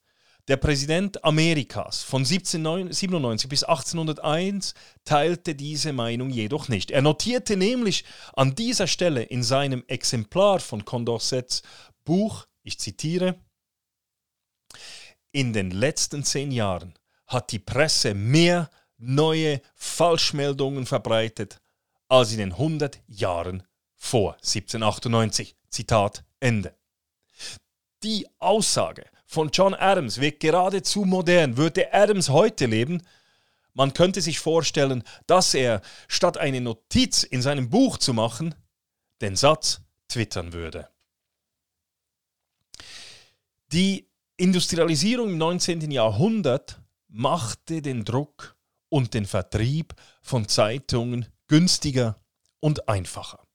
der 0.48 0.56
Präsident 0.56 1.24
Amerikas 1.24 2.02
von 2.02 2.22
1797 2.22 3.48
bis 3.48 3.64
1801 3.64 4.74
teilte 5.04 5.54
diese 5.54 5.92
Meinung 5.92 6.30
jedoch 6.30 6.68
nicht. 6.68 6.90
Er 6.90 7.02
notierte 7.02 7.56
nämlich 7.56 8.04
an 8.32 8.54
dieser 8.54 8.86
Stelle 8.86 9.22
in 9.22 9.42
seinem 9.42 9.84
Exemplar 9.86 10.60
von 10.60 10.84
Condorcets 10.86 11.62
Buch, 12.04 12.46
ich 12.62 12.78
zitiere, 12.78 13.38
in 15.32 15.52
den 15.52 15.70
letzten 15.70 16.24
zehn 16.24 16.50
Jahren 16.50 16.98
hat 17.26 17.52
die 17.52 17.58
Presse 17.58 18.14
mehr 18.14 18.70
neue 18.96 19.60
Falschmeldungen 19.74 20.86
verbreitet 20.86 21.60
als 22.08 22.32
in 22.32 22.38
den 22.38 22.52
100 22.52 23.00
Jahren 23.06 23.62
vor 23.94 24.34
1798. 24.36 25.54
Zitat 25.68 26.24
Ende. 26.40 26.74
Die 28.02 28.26
Aussage 28.38 29.04
von 29.28 29.50
John 29.52 29.74
Adams 29.74 30.20
wird 30.20 30.40
geradezu 30.40 31.04
modern. 31.04 31.58
Würde 31.58 31.92
Adams 31.92 32.30
heute 32.30 32.66
leben, 32.66 33.02
man 33.74 33.92
könnte 33.92 34.22
sich 34.22 34.40
vorstellen, 34.40 35.04
dass 35.26 35.54
er, 35.54 35.82
statt 36.08 36.38
eine 36.38 36.60
Notiz 36.60 37.22
in 37.22 37.42
seinem 37.42 37.68
Buch 37.68 37.98
zu 37.98 38.14
machen, 38.14 38.54
den 39.20 39.36
Satz 39.36 39.82
twittern 40.08 40.52
würde. 40.52 40.88
Die 43.70 44.08
Industrialisierung 44.38 45.28
im 45.28 45.38
19. 45.38 45.90
Jahrhundert 45.90 46.80
machte 47.08 47.82
den 47.82 48.04
Druck 48.04 48.56
und 48.88 49.12
den 49.12 49.26
Vertrieb 49.26 49.94
von 50.22 50.48
Zeitungen 50.48 51.26
günstiger 51.48 52.18
und 52.60 52.88
einfacher 52.88 53.46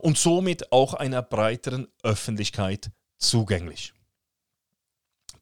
und 0.00 0.18
somit 0.18 0.72
auch 0.72 0.92
einer 0.92 1.22
breiteren 1.22 1.88
Öffentlichkeit 2.02 2.90
zugänglich. 3.18 3.94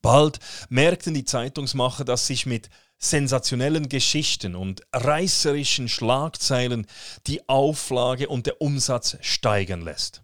Bald 0.04 0.38
merkten 0.68 1.14
die 1.14 1.24
Zeitungsmacher, 1.24 2.04
dass 2.04 2.26
sich 2.26 2.44
mit 2.44 2.68
sensationellen 2.98 3.88
Geschichten 3.88 4.54
und 4.54 4.82
reißerischen 4.92 5.88
Schlagzeilen 5.88 6.86
die 7.26 7.48
Auflage 7.48 8.28
und 8.28 8.44
der 8.44 8.60
Umsatz 8.60 9.16
steigern 9.22 9.80
lässt. 9.80 10.22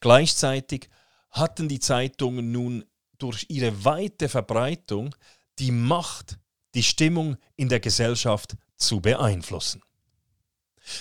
Gleichzeitig 0.00 0.90
hatten 1.30 1.68
die 1.68 1.78
Zeitungen 1.78 2.50
nun 2.50 2.84
durch 3.18 3.46
ihre 3.50 3.84
weite 3.84 4.28
Verbreitung 4.28 5.14
die 5.60 5.70
Macht, 5.70 6.40
die 6.74 6.82
Stimmung 6.82 7.36
in 7.54 7.68
der 7.68 7.78
Gesellschaft 7.78 8.56
zu 8.76 9.00
beeinflussen. 9.00 9.80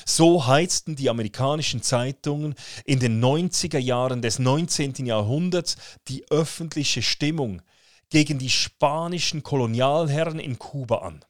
So 0.06 0.48
heizten 0.48 0.96
die 0.96 1.10
amerikanischen 1.10 1.82
Zeitungen 1.82 2.56
in 2.86 3.00
den 3.00 3.24
90er 3.24 3.80
Jahren 3.80 4.22
des 4.22 4.40
19. 4.40 5.06
Jahrhunderts 5.06 5.76
die 6.08 6.26
öffentliche 6.30 7.02
Stimmung 7.02 7.62
gegen 8.10 8.40
die 8.40 8.50
spanischen 8.50 9.44
Kolonialherren 9.44 10.40
in 10.40 10.60
Kuba 10.60 11.00
an. 11.00 11.26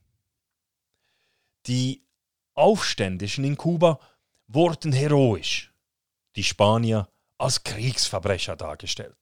Die 1.68 2.04
Aufständischen 2.56 3.44
in 3.44 3.58
Kuba 3.58 4.00
wurden 4.48 4.92
heroisch, 4.92 5.74
die 6.36 6.44
Spanier 6.44 7.08
als 7.38 7.64
Kriegsverbrecher 7.64 8.56
dargestellt. 8.56 9.18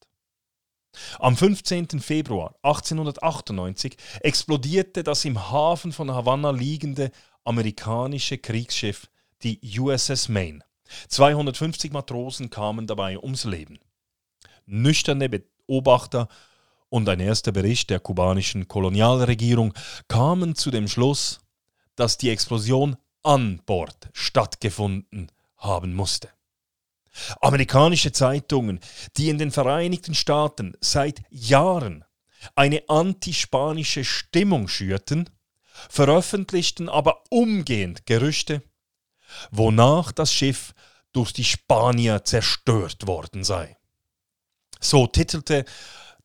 Am 1.20 1.38
15. 1.38 2.02
Februar 2.02 2.56
1898 2.64 3.96
explodierte 4.22 5.04
das 5.04 5.24
im 5.24 5.52
Hafen 5.52 5.94
von 5.94 6.12
Havanna 6.12 6.52
liegende 6.52 7.12
amerikanische 7.44 8.38
Kriegsschiff 8.38 9.11
die 9.44 9.60
USS 9.80 10.30
Maine. 10.30 10.64
250 11.08 11.92
Matrosen 11.92 12.50
kamen 12.50 12.88
dabei 12.88 13.18
ums 13.18 13.46
Leben. 13.46 13.80
Nüchterne 14.66 15.30
Beobachter 15.30 16.28
und 16.90 17.08
ein 17.08 17.20
erster 17.20 17.52
Bericht 17.52 17.90
der 17.90 18.00
kubanischen 18.00 18.68
Kolonialregierung 18.68 19.74
kamen 20.08 20.56
zu 20.56 20.72
dem 20.72 20.88
Schluss, 20.88 21.40
dass 21.96 22.18
die 22.18 22.30
Explosion 22.30 22.98
an 23.24 23.62
Bord 23.66 24.10
stattgefunden 24.14 25.32
haben 25.58 25.94
musste. 25.94 26.30
Amerikanische 27.42 28.12
Zeitungen, 28.12 28.80
die 29.18 29.30
in 29.30 29.38
den 29.38 29.52
Vereinigten 29.52 30.16
Staaten 30.16 30.74
seit 30.82 31.22
Jahren 31.30 32.06
eine 32.56 32.88
antispanische 32.90 34.04
Stimmung 34.04 34.68
schürten, 34.68 35.30
veröffentlichten 35.90 36.90
aber 36.90 37.24
umgehend 37.30 38.06
Gerüchte, 38.06 38.64
wonach 39.52 40.12
das 40.12 40.34
Schiff 40.34 40.74
durch 41.14 41.34
die 41.34 41.44
Spanier 41.44 42.24
zerstört 42.24 43.08
worden 43.08 43.44
sei. 43.44 43.78
So 44.80 45.08
titelte 45.08 45.66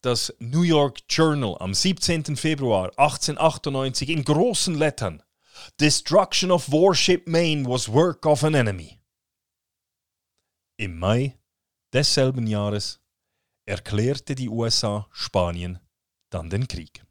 das 0.01 0.33
New 0.39 0.63
York 0.63 1.01
Journal 1.09 1.57
am 1.59 1.75
17. 1.75 2.37
Februar 2.37 2.91
1898 2.97 4.09
in 4.09 4.25
großen 4.25 4.75
Lettern 4.75 5.23
Destruction 5.81 6.51
of 6.51 6.71
Warship 6.71 7.27
Maine 7.27 7.67
was 7.67 7.89
work 7.89 8.25
of 8.27 8.45
an 8.45 8.55
enemy. 8.55 9.01
Im 10.77 10.99
Mai 10.99 11.39
desselben 11.93 12.47
Jahres 12.47 13.01
erklärte 13.65 14.35
die 14.35 14.49
USA 14.49 15.09
Spanien 15.11 15.81
dann 16.31 16.51
den 16.51 16.69
Krieg. 16.69 17.05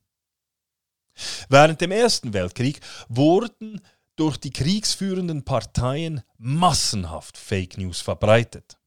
Während 1.50 1.82
dem 1.82 1.92
Ersten 1.92 2.34
Weltkrieg 2.34 2.80
wurden 3.08 3.82
durch 4.15 4.38
die 4.38 4.51
kriegsführenden 4.51 5.43
Parteien 5.43 6.21
massenhaft 6.38 7.38
Fake 7.38 7.78
News 7.78 8.01
verbreitet. 8.01 8.78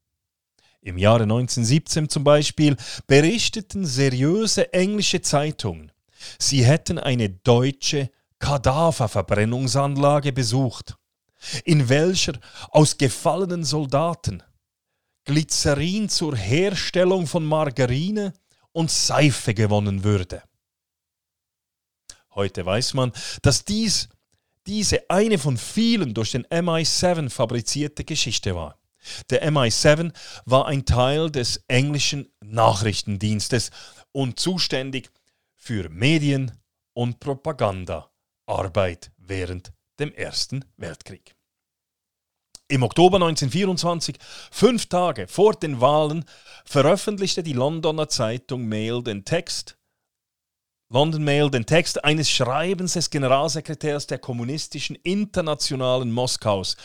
Im 0.81 0.97
Jahre 0.97 1.25
1917 1.25 2.09
zum 2.09 2.25
Beispiel 2.25 2.77
berichteten 3.07 3.85
seriöse 3.85 4.73
englische 4.73 5.21
Zeitungen, 5.21 5.93
sie 6.39 6.65
hätten 6.65 6.99
eine 6.99 7.29
deutsche 7.29 8.11
Kadaververbrennungsanlage 8.39 10.33
besucht, 10.33 10.97
in 11.65 11.89
welcher 11.89 12.35
aus 12.71 12.97
gefallenen 12.97 13.65
Soldaten 13.65 14.43
Glycerin 15.25 16.09
zur 16.09 16.37
Herstellung 16.37 17.27
von 17.27 17.45
Margarine 17.45 18.33
und 18.73 18.91
Seife 18.91 19.53
gewonnen 19.53 20.05
würde. 20.05 20.43
Heute 22.35 22.65
weiß 22.65 22.95
man, 22.95 23.13
dass 23.43 23.65
dies 23.65 24.09
diese 24.69 25.09
eine 25.09 25.39
von 25.39 25.57
vielen 25.57 26.13
durch 26.13 26.33
den 26.33 26.47
MI7 26.47 27.31
fabrizierte 27.31 28.05
Geschichte 28.05 28.55
war. 28.55 28.79
Der 29.31 29.51
MI7 29.51 30.13
war 30.45 30.67
ein 30.67 30.85
Teil 30.85 31.31
des 31.31 31.65
englischen 31.69 32.29
Nachrichtendienstes 32.45 33.71
und 34.13 34.39
zuständig 34.39 35.11
für 35.57 35.89
Medien- 35.89 36.53
und 36.93 37.19
Propagandaarbeit 37.19 39.11
während 39.17 39.73
dem 39.99 40.13
Ersten 40.13 40.67
Weltkrieg. 40.77 41.35
Im 42.71 42.83
Oktober 42.83 43.17
1924, 43.17 44.19
fünf 44.51 44.87
Tage 44.87 45.27
vor 45.29 45.55
den 45.55 45.81
Wahlen, 45.81 46.27
veröffentlichte 46.67 47.43
die 47.43 47.55
Londoner 47.55 48.11
Zeitung 48.11 48.67
Mail 48.67 49.03
den 49.03 49.25
Text 49.25 49.78
London 50.91 51.23
Mail 51.23 51.51
den 51.51 51.67
Text 51.67 52.03
eines 52.03 52.31
Schreibens 52.31 52.95
des 52.95 53.11
Generalsekretärs 53.11 54.07
der 54.07 54.19
Kommunistischen 54.19 54.97
Internationalen 54.97 56.11
Moskaus, 56.11 56.79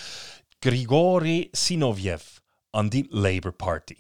Grigori 0.60 1.50
Sinoviev, 1.54 2.42
an 2.74 2.90
die 2.90 3.08
Labour 3.10 3.54
Party. 3.54 3.98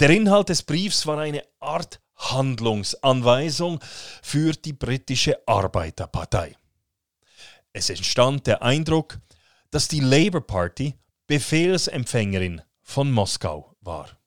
Der 0.00 0.10
Inhalt 0.10 0.48
des 0.48 0.64
Briefs 0.64 1.06
war 1.06 1.18
eine 1.18 1.44
Art 1.60 2.00
Handlungsanweisung 2.16 3.78
für 4.22 4.54
die 4.54 4.72
britische 4.72 5.38
Arbeiterpartei. 5.46 6.56
Es 7.72 7.90
entstand 7.90 8.48
der 8.48 8.62
Eindruck, 8.62 9.20
dass 9.70 9.86
die 9.86 10.00
Labour 10.00 10.44
Party 10.44 10.94
Befehlsempfängerin 11.28 12.60
von 12.82 13.12
Moskau 13.12 13.76
war. 13.82 14.17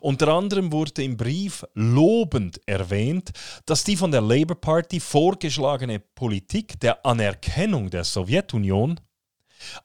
Unter 0.00 0.28
anderem 0.28 0.72
wurde 0.72 1.02
im 1.02 1.16
Brief 1.16 1.64
lobend 1.74 2.60
erwähnt, 2.66 3.32
dass 3.66 3.84
die 3.84 3.96
von 3.96 4.10
der 4.10 4.20
Labour 4.20 4.60
Party 4.60 5.00
vorgeschlagene 5.00 6.00
Politik 6.00 6.78
der 6.80 7.04
Anerkennung 7.04 7.90
der 7.90 8.04
Sowjetunion 8.04 9.00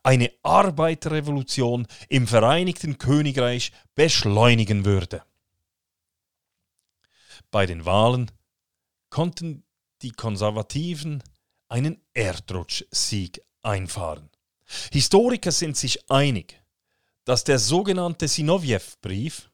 eine 0.04 0.32
Arbeiterrevolution 0.44 1.88
im 2.10 2.28
Vereinigten 2.28 2.98
Königreich 2.98 3.72
beschleunigen 3.96 4.86
würde. 4.86 5.24
Bei 7.52 7.66
den 7.66 7.86
Wahlen 7.86 8.32
konnten 9.10 9.64
die 10.02 10.12
Konservativen 10.12 11.24
einen 11.68 12.02
Erdrutschsieg 12.14 13.42
einfahren. 13.62 14.30
Historiker 14.92 15.52
sind 15.52 15.78
sich 15.78 16.10
einig, 16.12 16.62
dass 17.26 17.44
der 17.44 17.60
sogenannte 17.60 18.28
Sinowjew-Brief 18.28 19.50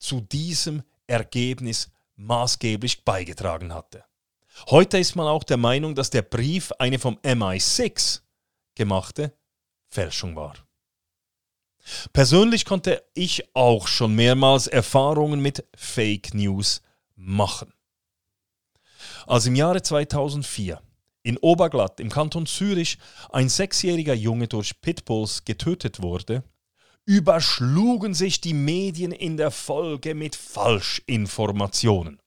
zu 0.00 0.20
diesem 0.20 0.82
Ergebnis 1.06 1.90
maßgeblich 2.16 3.04
beigetragen 3.04 3.72
hatte. 3.72 4.04
Heute 4.68 4.98
ist 4.98 5.14
man 5.14 5.28
auch 5.28 5.44
der 5.44 5.56
Meinung, 5.56 5.94
dass 5.94 6.10
der 6.10 6.22
Brief 6.22 6.72
eine 6.72 6.98
vom 6.98 7.16
MI6 7.18 8.20
gemachte 8.74 9.32
Fälschung 9.88 10.34
war. 10.34 10.54
Persönlich 12.12 12.64
konnte 12.64 13.02
ich 13.14 13.54
auch 13.54 13.86
schon 13.86 14.14
mehrmals 14.14 14.66
Erfahrungen 14.66 15.40
mit 15.40 15.66
Fake 15.74 16.34
News 16.34 16.82
machen. 17.16 17.72
Als 19.26 19.46
im 19.46 19.54
Jahre 19.54 19.82
2004 19.82 20.80
in 21.22 21.36
Oberglatt 21.38 22.00
im 22.00 22.10
Kanton 22.10 22.46
Zürich 22.46 22.98
ein 23.30 23.48
sechsjähriger 23.48 24.14
Junge 24.14 24.48
durch 24.48 24.80
Pitbulls 24.80 25.44
getötet 25.44 26.02
wurde, 26.02 26.42
überschlugen 27.06 28.14
sich 28.14 28.40
die 28.40 28.54
Medien 28.54 29.12
in 29.12 29.36
der 29.36 29.50
Folge 29.50 30.14
mit 30.14 30.36
Falschinformationen. 30.36 32.20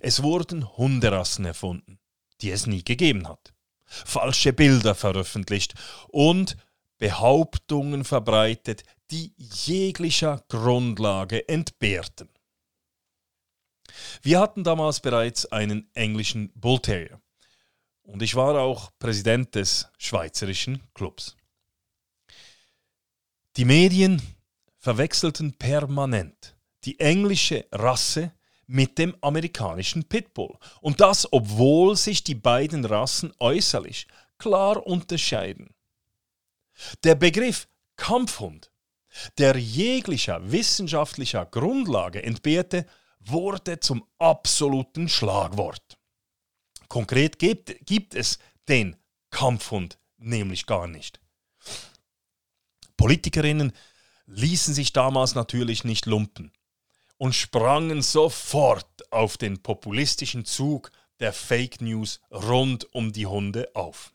Es 0.00 0.22
wurden 0.22 0.76
Hunderassen 0.76 1.44
erfunden, 1.44 1.98
die 2.40 2.50
es 2.50 2.66
nie 2.66 2.84
gegeben 2.84 3.28
hat, 3.28 3.54
falsche 3.84 4.52
Bilder 4.52 4.94
veröffentlicht 4.94 5.74
und 6.08 6.56
Behauptungen 6.98 8.04
verbreitet, 8.04 8.84
die 9.10 9.34
jeglicher 9.36 10.44
Grundlage 10.48 11.48
entbehrten. 11.48 12.28
Wir 14.22 14.40
hatten 14.40 14.64
damals 14.64 15.00
bereits 15.00 15.46
einen 15.46 15.90
englischen 15.94 16.52
Bull 16.54 16.80
Terrier 16.80 17.20
und 18.02 18.22
ich 18.22 18.34
war 18.34 18.58
auch 18.60 18.90
Präsident 18.98 19.54
des 19.54 19.88
schweizerischen 19.98 20.82
Clubs. 20.94 21.36
Die 23.56 23.64
Medien 23.64 24.20
verwechselten 24.78 25.56
permanent 25.56 26.54
die 26.84 27.00
englische 27.00 27.66
Rasse 27.72 28.32
mit 28.66 28.98
dem 28.98 29.16
amerikanischen 29.22 30.04
Pitbull. 30.04 30.58
Und 30.82 31.00
das, 31.00 31.32
obwohl 31.32 31.96
sich 31.96 32.22
die 32.22 32.34
beiden 32.34 32.84
Rassen 32.84 33.32
äußerlich 33.38 34.08
klar 34.36 34.86
unterscheiden. 34.86 35.74
Der 37.02 37.14
Begriff 37.14 37.66
Kampfhund, 37.96 38.70
der 39.38 39.56
jeglicher 39.56 40.52
wissenschaftlicher 40.52 41.46
Grundlage 41.46 42.22
entbehrte, 42.22 42.86
wurde 43.20 43.80
zum 43.80 44.04
absoluten 44.18 45.08
Schlagwort. 45.08 45.96
Konkret 46.88 47.38
gibt, 47.38 47.86
gibt 47.86 48.14
es 48.14 48.38
den 48.68 48.96
Kampfhund 49.30 49.98
nämlich 50.18 50.66
gar 50.66 50.86
nicht. 50.86 51.20
Politikerinnen 52.96 53.72
ließen 54.26 54.74
sich 54.74 54.92
damals 54.92 55.34
natürlich 55.34 55.84
nicht 55.84 56.06
lumpen 56.06 56.52
und 57.18 57.34
sprangen 57.34 58.02
sofort 58.02 59.10
auf 59.12 59.36
den 59.36 59.62
populistischen 59.62 60.44
Zug 60.44 60.90
der 61.20 61.32
Fake 61.32 61.80
News 61.80 62.20
rund 62.30 62.92
um 62.94 63.12
die 63.12 63.26
Hunde 63.26 63.70
auf. 63.74 64.12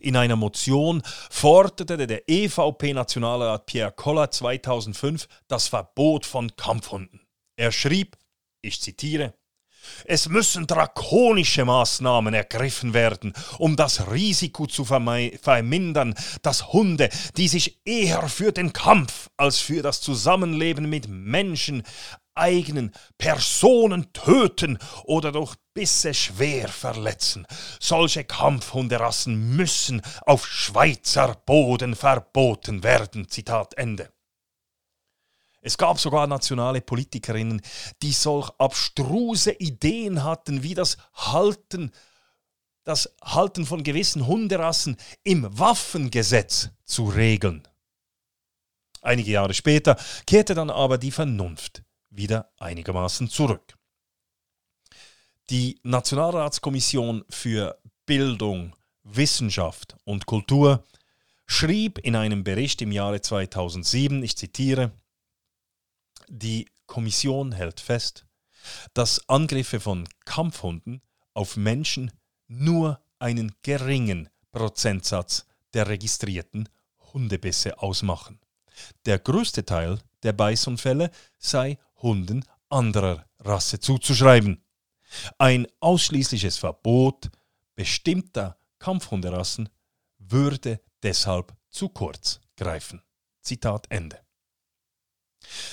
In 0.00 0.16
einer 0.16 0.36
Motion 0.36 1.02
forderte 1.30 2.06
der 2.06 2.28
EVP-Nationalrat 2.28 3.66
Pierre 3.66 3.92
Koller 3.92 4.30
2005 4.30 5.28
das 5.46 5.68
Verbot 5.68 6.26
von 6.26 6.56
Kampfhunden. 6.56 7.20
Er 7.56 7.70
schrieb, 7.70 8.16
ich 8.62 8.80
zitiere, 8.80 9.34
es 10.04 10.28
müssen 10.28 10.66
drakonische 10.66 11.64
Maßnahmen 11.64 12.34
ergriffen 12.34 12.94
werden, 12.94 13.32
um 13.58 13.76
das 13.76 14.10
Risiko 14.10 14.66
zu 14.66 14.84
vermindern, 14.84 16.14
dass 16.42 16.72
Hunde, 16.72 17.08
die 17.36 17.48
sich 17.48 17.80
eher 17.84 18.28
für 18.28 18.52
den 18.52 18.72
Kampf 18.72 19.30
als 19.36 19.58
für 19.58 19.82
das 19.82 20.00
Zusammenleben 20.00 20.88
mit 20.88 21.08
Menschen 21.08 21.82
eigenen 22.34 22.92
Personen 23.18 24.12
töten 24.12 24.78
oder 25.04 25.32
durch 25.32 25.54
Bisse 25.74 26.14
schwer 26.14 26.68
verletzen. 26.68 27.46
Solche 27.80 28.24
Kampfhunderassen 28.24 29.56
müssen 29.56 30.02
auf 30.26 30.46
Schweizer 30.46 31.34
Boden 31.46 31.94
verboten 31.94 32.82
werden. 32.82 33.28
Zitat 33.28 33.74
Ende. 33.74 34.11
Es 35.64 35.78
gab 35.78 36.00
sogar 36.00 36.26
nationale 36.26 36.80
Politikerinnen, 36.80 37.62
die 38.02 38.12
solch 38.12 38.50
abstruse 38.58 39.52
Ideen 39.52 40.24
hatten, 40.24 40.64
wie 40.64 40.74
das 40.74 40.96
Halten, 41.14 41.92
das 42.82 43.14
Halten 43.22 43.64
von 43.64 43.84
gewissen 43.84 44.26
Hunderassen 44.26 44.96
im 45.22 45.46
Waffengesetz 45.56 46.70
zu 46.84 47.04
regeln. 47.04 47.66
Einige 49.02 49.30
Jahre 49.30 49.54
später 49.54 49.96
kehrte 50.26 50.54
dann 50.54 50.68
aber 50.68 50.98
die 50.98 51.12
Vernunft 51.12 51.84
wieder 52.10 52.50
einigermaßen 52.58 53.28
zurück. 53.28 53.78
Die 55.48 55.78
Nationalratskommission 55.84 57.24
für 57.30 57.78
Bildung, 58.04 58.74
Wissenschaft 59.04 59.96
und 60.04 60.26
Kultur 60.26 60.84
schrieb 61.46 61.98
in 61.98 62.16
einem 62.16 62.42
Bericht 62.42 62.82
im 62.82 62.90
Jahre 62.90 63.20
2007, 63.20 64.22
ich 64.22 64.36
zitiere, 64.36 64.92
die 66.32 66.66
Kommission 66.86 67.52
hält 67.52 67.78
fest, 67.80 68.26
dass 68.94 69.28
Angriffe 69.28 69.80
von 69.80 70.08
Kampfhunden 70.24 71.02
auf 71.34 71.56
Menschen 71.56 72.10
nur 72.48 73.00
einen 73.18 73.54
geringen 73.62 74.28
Prozentsatz 74.50 75.46
der 75.74 75.88
registrierten 75.88 76.68
Hundebisse 77.12 77.78
ausmachen. 77.78 78.40
Der 79.04 79.18
größte 79.18 79.64
Teil 79.64 79.98
der 80.22 80.32
Beißunfälle 80.32 81.10
sei 81.38 81.78
Hunden 81.96 82.44
anderer 82.68 83.26
Rasse 83.40 83.78
zuzuschreiben. 83.78 84.64
Ein 85.38 85.66
ausschließliches 85.80 86.56
Verbot 86.56 87.30
bestimmter 87.74 88.56
Kampfhunderassen 88.78 89.68
würde 90.18 90.80
deshalb 91.02 91.54
zu 91.68 91.90
kurz 91.90 92.40
greifen. 92.56 93.02
Zitat 93.42 93.86
Ende. 93.90 94.21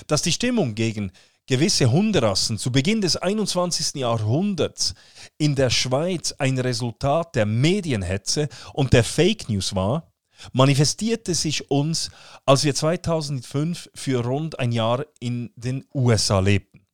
Dass 0.08 0.22
die 0.22 0.32
Stimmung 0.32 0.76
gegen 0.76 1.12
gewisse 1.48 1.92
Hunderassen 1.92 2.58
zu 2.58 2.72
Beginn 2.72 3.02
des 3.02 3.16
21. 3.16 3.96
Jahrhunderts 3.96 4.94
in 5.38 5.56
der 5.56 5.70
Schweiz 5.72 6.32
ein 6.38 6.60
Resultat 6.60 7.36
der 7.36 7.48
Medienhetze 7.48 8.50
und 8.74 8.94
der 8.94 9.04
Fake 9.04 9.50
News 9.50 9.74
war, 9.74 10.12
manifestierte 10.54 11.34
sich 11.34 11.70
uns, 11.72 12.12
als 12.46 12.64
wir 12.64 12.76
2005 12.76 13.90
für 13.96 14.24
rund 14.24 14.60
ein 14.60 14.72
Jahr 14.72 15.06
in 15.20 15.52
den 15.56 15.86
USA 15.94 16.40
lebten. 16.40 16.86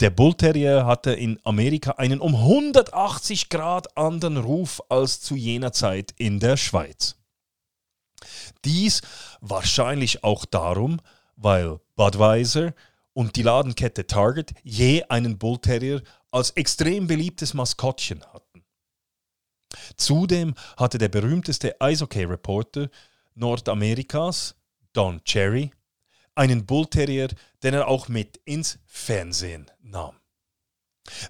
Der 0.00 0.10
Bull 0.10 0.34
Terrier 0.34 0.84
hatte 0.84 1.12
in 1.12 1.38
Amerika 1.44 1.92
einen 1.92 2.20
um 2.20 2.34
180 2.34 3.48
Grad 3.48 3.96
anderen 3.96 4.36
Ruf 4.36 4.82
als 4.90 5.20
zu 5.20 5.34
jener 5.34 5.72
Zeit 5.72 6.14
in 6.18 6.40
der 6.40 6.56
Schweiz. 6.56 7.16
Dies 8.64 9.00
wahrscheinlich 9.40 10.24
auch 10.24 10.44
darum, 10.44 11.00
weil 11.36 11.80
Budweiser 11.96 12.74
und 13.12 13.36
die 13.36 13.42
Ladenkette 13.42 14.06
Target 14.06 14.52
je 14.62 15.02
einen 15.04 15.38
Bull 15.38 15.58
Terrier 15.58 16.02
als 16.30 16.50
extrem 16.50 17.06
beliebtes 17.06 17.54
Maskottchen 17.54 18.24
hatten. 18.32 18.64
Zudem 19.96 20.54
hatte 20.76 20.98
der 20.98 21.08
berühmteste 21.08 21.80
Eishockey-Reporter 21.80 22.88
Nordamerikas, 23.34 24.54
Don 24.92 25.22
Cherry, 25.24 25.70
einen 26.34 26.66
Bull 26.66 26.86
Terrier, 26.86 27.28
den 27.62 27.74
er 27.74 27.88
auch 27.88 28.08
mit 28.08 28.38
ins 28.44 28.78
Fernsehen 28.86 29.70
nahm. 29.82 30.16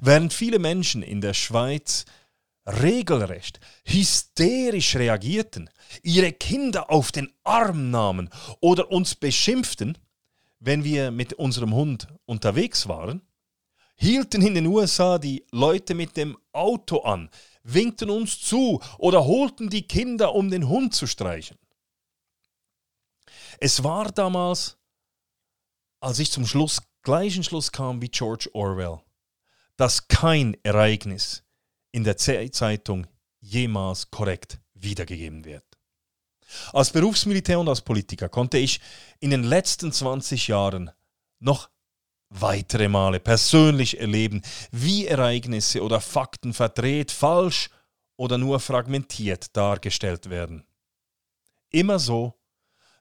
Während 0.00 0.32
viele 0.32 0.58
Menschen 0.58 1.02
in 1.02 1.20
der 1.20 1.34
Schweiz 1.34 2.04
regelrecht 2.66 3.60
hysterisch 3.84 4.96
reagierten, 4.96 5.70
ihre 6.02 6.32
Kinder 6.32 6.90
auf 6.90 7.12
den 7.12 7.32
Arm 7.42 7.90
nahmen 7.90 8.30
oder 8.60 8.90
uns 8.90 9.14
beschimpften, 9.14 9.98
wenn 10.60 10.84
wir 10.84 11.10
mit 11.10 11.34
unserem 11.34 11.74
Hund 11.74 12.06
unterwegs 12.24 12.88
waren, 12.88 13.22
hielten 13.96 14.42
in 14.42 14.54
den 14.54 14.66
USA 14.66 15.18
die 15.18 15.44
Leute 15.50 15.94
mit 15.94 16.16
dem 16.16 16.38
Auto 16.52 17.00
an, 17.00 17.30
winkten 17.64 18.10
uns 18.10 18.40
zu 18.40 18.80
oder 18.98 19.24
holten 19.24 19.70
die 19.70 19.86
Kinder, 19.86 20.34
um 20.34 20.50
den 20.50 20.68
Hund 20.68 20.94
zu 20.94 21.06
streichen. 21.06 21.58
Es 23.58 23.84
war 23.84 24.10
damals, 24.10 24.76
als 26.00 26.18
ich 26.18 26.30
zum 26.30 26.46
Schluss, 26.46 26.80
gleichen 27.02 27.44
Schluss 27.44 27.70
kam 27.70 28.02
wie 28.02 28.08
George 28.08 28.48
Orwell, 28.54 29.00
dass 29.76 30.08
kein 30.08 30.56
Ereignis 30.62 31.44
in 31.92 32.04
der 32.04 32.16
Zeitung 32.16 33.06
jemals 33.40 34.10
korrekt 34.10 34.58
wiedergegeben 34.74 35.44
wird. 35.44 35.64
Als 36.72 36.90
Berufsmilitär 36.90 37.58
und 37.58 37.68
als 37.68 37.80
Politiker 37.80 38.28
konnte 38.28 38.58
ich 38.58 38.80
in 39.20 39.30
den 39.30 39.44
letzten 39.44 39.92
20 39.92 40.48
Jahren 40.48 40.90
noch 41.38 41.70
weitere 42.28 42.88
Male 42.88 43.20
persönlich 43.20 44.00
erleben, 44.00 44.42
wie 44.70 45.06
Ereignisse 45.06 45.82
oder 45.82 46.00
Fakten 46.00 46.52
verdreht, 46.54 47.10
falsch 47.10 47.70
oder 48.16 48.38
nur 48.38 48.60
fragmentiert 48.60 49.56
dargestellt 49.56 50.30
werden. 50.30 50.64
Immer 51.70 51.98
so, 51.98 52.38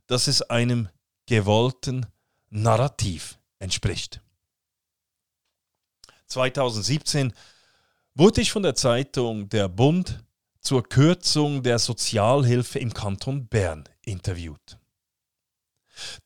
dass 0.08 0.28
es 0.28 0.42
einem 0.42 0.90
gewollten 1.26 2.06
Narrativ 2.50 3.40
entspricht. 3.60 4.22
2017 6.28 7.34
wurde 8.14 8.42
ich 8.42 8.52
von 8.52 8.64
der 8.64 8.76
Zeitung 8.76 9.50
Der 9.50 9.68
Bund 9.68 10.24
zur 10.60 10.84
Kürzung 10.84 11.64
der 11.64 11.80
Sozialhilfe 11.80 12.80
im 12.80 12.94
Kanton 12.94 13.48
Bern 13.48 13.84
interviewt. 14.04 14.78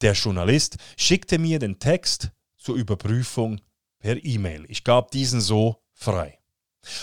Der 0.02 0.14
Journalist 0.14 0.78
schickte 0.98 1.38
mir 1.38 1.60
den 1.60 1.80
Text 1.80 2.32
zur 2.58 2.76
Überprüfung 2.76 3.62
per 4.00 4.24
E-Mail. 4.24 4.66
Ich 4.68 4.84
gab 4.84 5.12
diesen 5.12 5.42
so 5.42 5.82
frei. 5.94 6.40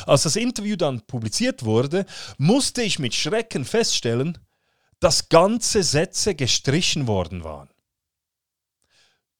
Als 0.06 0.22
das 0.22 0.36
Interview 0.36 0.76
dann 0.76 1.00
publiziert 1.06 1.64
wurde, 1.64 2.06
musste 2.38 2.82
ich 2.82 2.98
mit 2.98 3.14
Schrecken 3.14 3.64
feststellen, 3.64 4.38
dass 5.00 5.28
ganze 5.28 5.82
Sätze 5.82 6.34
gestrichen 6.34 7.06
worden 7.06 7.42
waren. 7.42 7.68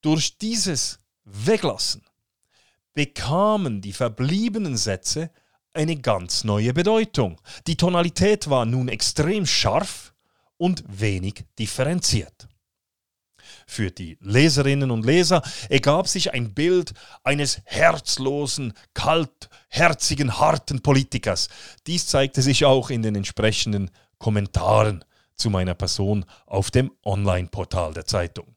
Durch 0.00 0.38
dieses 0.38 0.98
Weglassen 1.24 2.02
bekamen 2.94 3.80
die 3.80 3.92
verbliebenen 3.92 4.76
Sätze 4.76 5.30
eine 5.74 5.96
ganz 5.96 6.44
neue 6.44 6.74
Bedeutung. 6.74 7.40
Die 7.66 7.76
Tonalität 7.76 8.50
war 8.50 8.66
nun 8.66 8.88
extrem 8.88 9.46
scharf 9.46 10.12
und 10.58 10.84
wenig 10.86 11.44
differenziert. 11.58 12.48
Für 13.66 13.90
die 13.90 14.18
Leserinnen 14.20 14.90
und 14.90 15.06
Leser 15.06 15.42
ergab 15.68 16.08
sich 16.08 16.32
ein 16.34 16.52
Bild 16.52 16.92
eines 17.24 17.60
herzlosen, 17.64 18.74
kaltherzigen, 18.92 20.38
harten 20.38 20.82
Politikers. 20.82 21.48
Dies 21.86 22.06
zeigte 22.06 22.42
sich 22.42 22.64
auch 22.64 22.90
in 22.90 23.02
den 23.02 23.14
entsprechenden 23.14 23.90
Kommentaren 24.18 25.04
zu 25.36 25.50
meiner 25.50 25.74
Person 25.74 26.24
auf 26.46 26.70
dem 26.70 26.92
Online-Portal 27.04 27.94
der 27.94 28.04
Zeitung. 28.04 28.54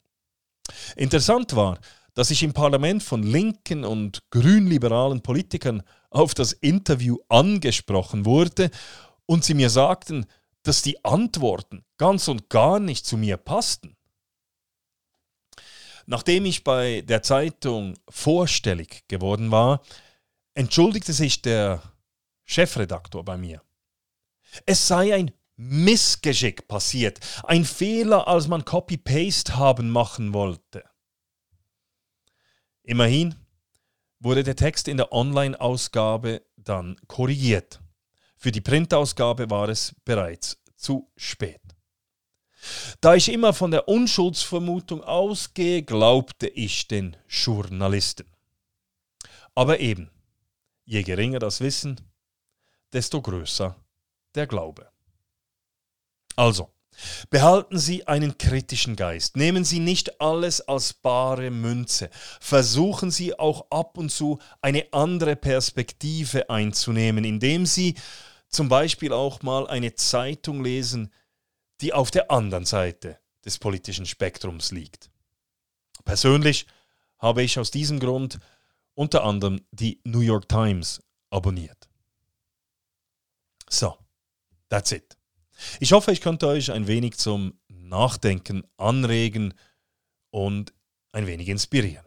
Interessant 0.95 1.55
war, 1.55 1.79
dass 2.15 2.31
ich 2.31 2.41
im 2.41 2.53
Parlament 2.53 3.03
von 3.03 3.21
linken 3.21 3.83
und 3.83 4.23
grünliberalen 4.31 5.21
Politikern 5.21 5.83
auf 6.09 6.33
das 6.33 6.53
Interview 6.53 7.17
angesprochen 7.29 8.25
wurde 8.25 8.71
und 9.25 9.43
sie 9.43 9.53
mir 9.53 9.69
sagten, 9.69 10.25
dass 10.63 10.81
die 10.81 11.03
Antworten 11.05 11.85
ganz 11.97 12.27
und 12.27 12.49
gar 12.49 12.79
nicht 12.79 13.05
zu 13.05 13.17
mir 13.17 13.37
passten. 13.37 13.95
Nachdem 16.07 16.45
ich 16.45 16.63
bei 16.63 17.01
der 17.01 17.21
Zeitung 17.21 17.95
vorstellig 18.09 19.03
geworden 19.07 19.51
war, 19.51 19.81
entschuldigte 20.53 21.13
sich 21.13 21.41
der 21.41 21.81
Chefredaktor 22.45 23.25
bei 23.25 23.37
mir. 23.37 23.61
Es 24.65 24.87
sei 24.87 25.13
ein 25.13 25.31
Missgeschick 25.57 26.67
passiert, 26.67 27.19
ein 27.43 27.65
Fehler, 27.65 28.27
als 28.27 28.47
man 28.47 28.63
Copy-Paste 28.63 29.57
haben 29.57 29.89
machen 29.89 30.33
wollte. 30.33 30.83
Immerhin 32.85 33.33
wurde 34.19 34.43
der 34.43 34.55
Text 34.55 34.87
in 34.87 34.97
der 34.97 35.11
Online-Ausgabe 35.11 36.43
dann 36.55 36.97
korrigiert. 37.07 37.81
Für 38.37 38.51
die 38.51 38.61
Printausgabe 38.61 39.49
war 39.49 39.69
es 39.69 39.95
bereits 40.05 40.61
zu 40.75 41.11
spät. 41.17 41.61
Da 43.01 43.15
ich 43.15 43.31
immer 43.31 43.53
von 43.53 43.71
der 43.71 43.87
Unschuldsvermutung 43.87 45.03
ausgehe, 45.03 45.81
glaubte 45.81 46.47
ich 46.47 46.87
den 46.87 47.17
Journalisten. 47.27 48.31
Aber 49.55 49.79
eben, 49.79 50.11
je 50.83 51.01
geringer 51.01 51.39
das 51.39 51.61
Wissen, 51.61 51.99
desto 52.93 53.21
größer 53.21 53.75
der 54.35 54.45
Glaube. 54.45 54.91
Also, 56.35 56.74
behalten 57.29 57.77
Sie 57.77 58.07
einen 58.07 58.37
kritischen 58.37 58.95
Geist, 58.95 59.37
nehmen 59.37 59.63
Sie 59.63 59.79
nicht 59.79 60.21
alles 60.21 60.61
als 60.61 60.93
bare 60.93 61.51
Münze, 61.51 62.09
versuchen 62.39 63.11
Sie 63.11 63.37
auch 63.37 63.67
ab 63.69 63.97
und 63.97 64.09
zu 64.09 64.39
eine 64.61 64.85
andere 64.91 65.35
Perspektive 65.35 66.49
einzunehmen, 66.49 67.23
indem 67.23 67.65
Sie 67.65 67.95
zum 68.49 68.69
Beispiel 68.69 69.13
auch 69.13 69.41
mal 69.41 69.67
eine 69.67 69.95
Zeitung 69.95 70.63
lesen, 70.63 71.11
die 71.81 71.93
auf 71.93 72.11
der 72.11 72.31
anderen 72.31 72.65
Seite 72.65 73.19
des 73.43 73.59
politischen 73.59 74.05
Spektrums 74.05 74.71
liegt. 74.71 75.09
Persönlich 76.03 76.65
habe 77.19 77.43
ich 77.43 77.59
aus 77.59 77.71
diesem 77.71 77.99
Grund 77.99 78.39
unter 78.93 79.23
anderem 79.23 79.61
die 79.71 79.99
New 80.03 80.21
York 80.21 80.47
Times 80.47 81.01
abonniert. 81.29 81.89
So, 83.69 83.97
that's 84.69 84.91
it. 84.91 85.17
Ich 85.79 85.93
hoffe, 85.93 86.11
ich 86.11 86.21
konnte 86.21 86.47
euch 86.47 86.71
ein 86.71 86.87
wenig 86.87 87.17
zum 87.17 87.59
Nachdenken 87.67 88.63
anregen 88.77 89.53
und 90.29 90.73
ein 91.11 91.25
wenig 91.27 91.49
inspirieren. 91.49 92.05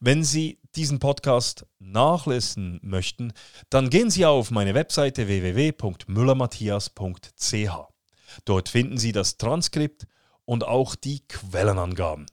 Wenn 0.00 0.24
Sie 0.24 0.58
diesen 0.74 0.98
Podcast 0.98 1.66
nachlesen 1.78 2.80
möchten, 2.82 3.32
dann 3.70 3.88
gehen 3.90 4.10
Sie 4.10 4.26
auf 4.26 4.50
meine 4.50 4.74
Webseite 4.74 5.28
www.müllermatthias.ch. 5.28 7.70
Dort 8.44 8.68
finden 8.68 8.98
Sie 8.98 9.12
das 9.12 9.38
Transkript 9.38 10.06
und 10.44 10.64
auch 10.64 10.94
die 10.94 11.26
Quellenangaben. 11.28 12.26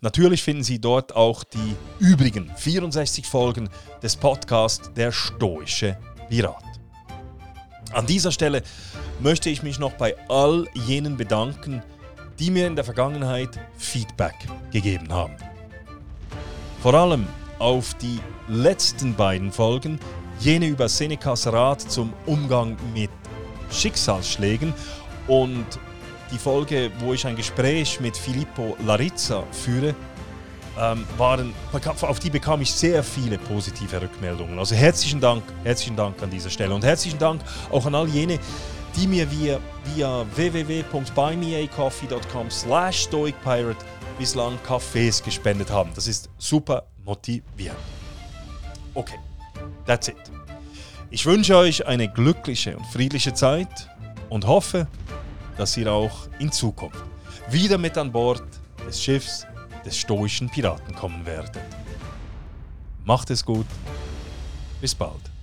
Natürlich 0.00 0.42
finden 0.42 0.64
Sie 0.64 0.80
dort 0.80 1.14
auch 1.14 1.44
die 1.44 1.76
übrigen 1.98 2.50
64 2.56 3.26
Folgen 3.26 3.68
des 4.02 4.16
Podcasts 4.16 4.90
Der 4.94 5.12
Stoische 5.12 5.98
Pirat. 6.28 6.64
An 7.92 8.06
dieser 8.06 8.32
Stelle 8.32 8.62
möchte 9.20 9.48
ich 9.48 9.62
mich 9.62 9.78
noch 9.78 9.92
bei 9.92 10.14
all 10.28 10.66
jenen 10.74 11.16
bedanken, 11.16 11.82
die 12.38 12.50
mir 12.50 12.66
in 12.66 12.76
der 12.76 12.84
Vergangenheit 12.84 13.58
Feedback 13.78 14.34
gegeben 14.72 15.12
haben. 15.12 15.34
Vor 16.82 16.94
allem 16.94 17.26
auf 17.58 17.94
die 17.94 18.20
letzten 18.48 19.14
beiden 19.14 19.50
Folgen, 19.50 19.98
jene 20.40 20.66
über 20.66 20.88
Senecas 20.88 21.46
Rat 21.46 21.80
zum 21.80 22.12
Umgang 22.26 22.76
mit 22.92 23.10
Schicksalsschlägen 23.70 24.74
und 25.26 25.66
die 26.30 26.38
Folge, 26.38 26.90
wo 26.98 27.14
ich 27.14 27.26
ein 27.26 27.36
Gespräch 27.36 28.00
mit 28.00 28.16
Filippo 28.16 28.76
Larizza 28.84 29.44
führe, 29.52 29.94
ähm, 30.78 31.06
waren, 31.16 31.54
auf 32.02 32.18
die 32.18 32.28
bekam 32.30 32.60
ich 32.60 32.72
sehr 32.72 33.02
viele 33.02 33.38
positive 33.38 34.00
Rückmeldungen. 34.00 34.58
Also 34.58 34.74
herzlichen 34.74 35.20
Dank, 35.20 35.42
herzlichen 35.64 35.96
Dank 35.96 36.22
an 36.22 36.30
dieser 36.30 36.50
Stelle 36.50 36.74
und 36.74 36.84
herzlichen 36.84 37.18
Dank 37.18 37.40
auch 37.70 37.86
an 37.86 37.94
all 37.94 38.08
jene, 38.08 38.38
die 38.96 39.06
mir 39.06 39.30
via, 39.30 39.58
via 39.94 40.26
www.buymeacoffee.com 40.34 42.50
slash 42.50 43.04
stoicpirate 43.04 43.84
bislang 44.18 44.58
Kaffees 44.62 45.22
gespendet 45.22 45.70
haben. 45.70 45.90
Das 45.94 46.06
ist 46.06 46.30
super 46.38 46.84
motivierend. 47.04 47.78
Okay, 48.94 49.18
that's 49.86 50.08
it. 50.08 50.16
Ich 51.10 51.26
wünsche 51.26 51.56
euch 51.56 51.86
eine 51.86 52.08
glückliche 52.08 52.76
und 52.76 52.86
friedliche 52.86 53.34
Zeit 53.34 53.88
und 54.28 54.46
hoffe, 54.46 54.86
dass 55.56 55.76
ihr 55.76 55.92
auch 55.92 56.28
in 56.38 56.50
Zukunft 56.50 57.04
wieder 57.50 57.78
mit 57.78 57.96
an 57.96 58.10
Bord 58.10 58.42
des 58.86 59.02
Schiffs 59.02 59.46
des 59.86 59.96
stoischen 59.96 60.50
Piraten 60.50 60.94
kommen 60.94 61.24
werdet. 61.24 61.58
Macht 63.04 63.30
es 63.30 63.44
gut. 63.44 63.66
Bis 64.80 64.94
bald. 64.94 65.35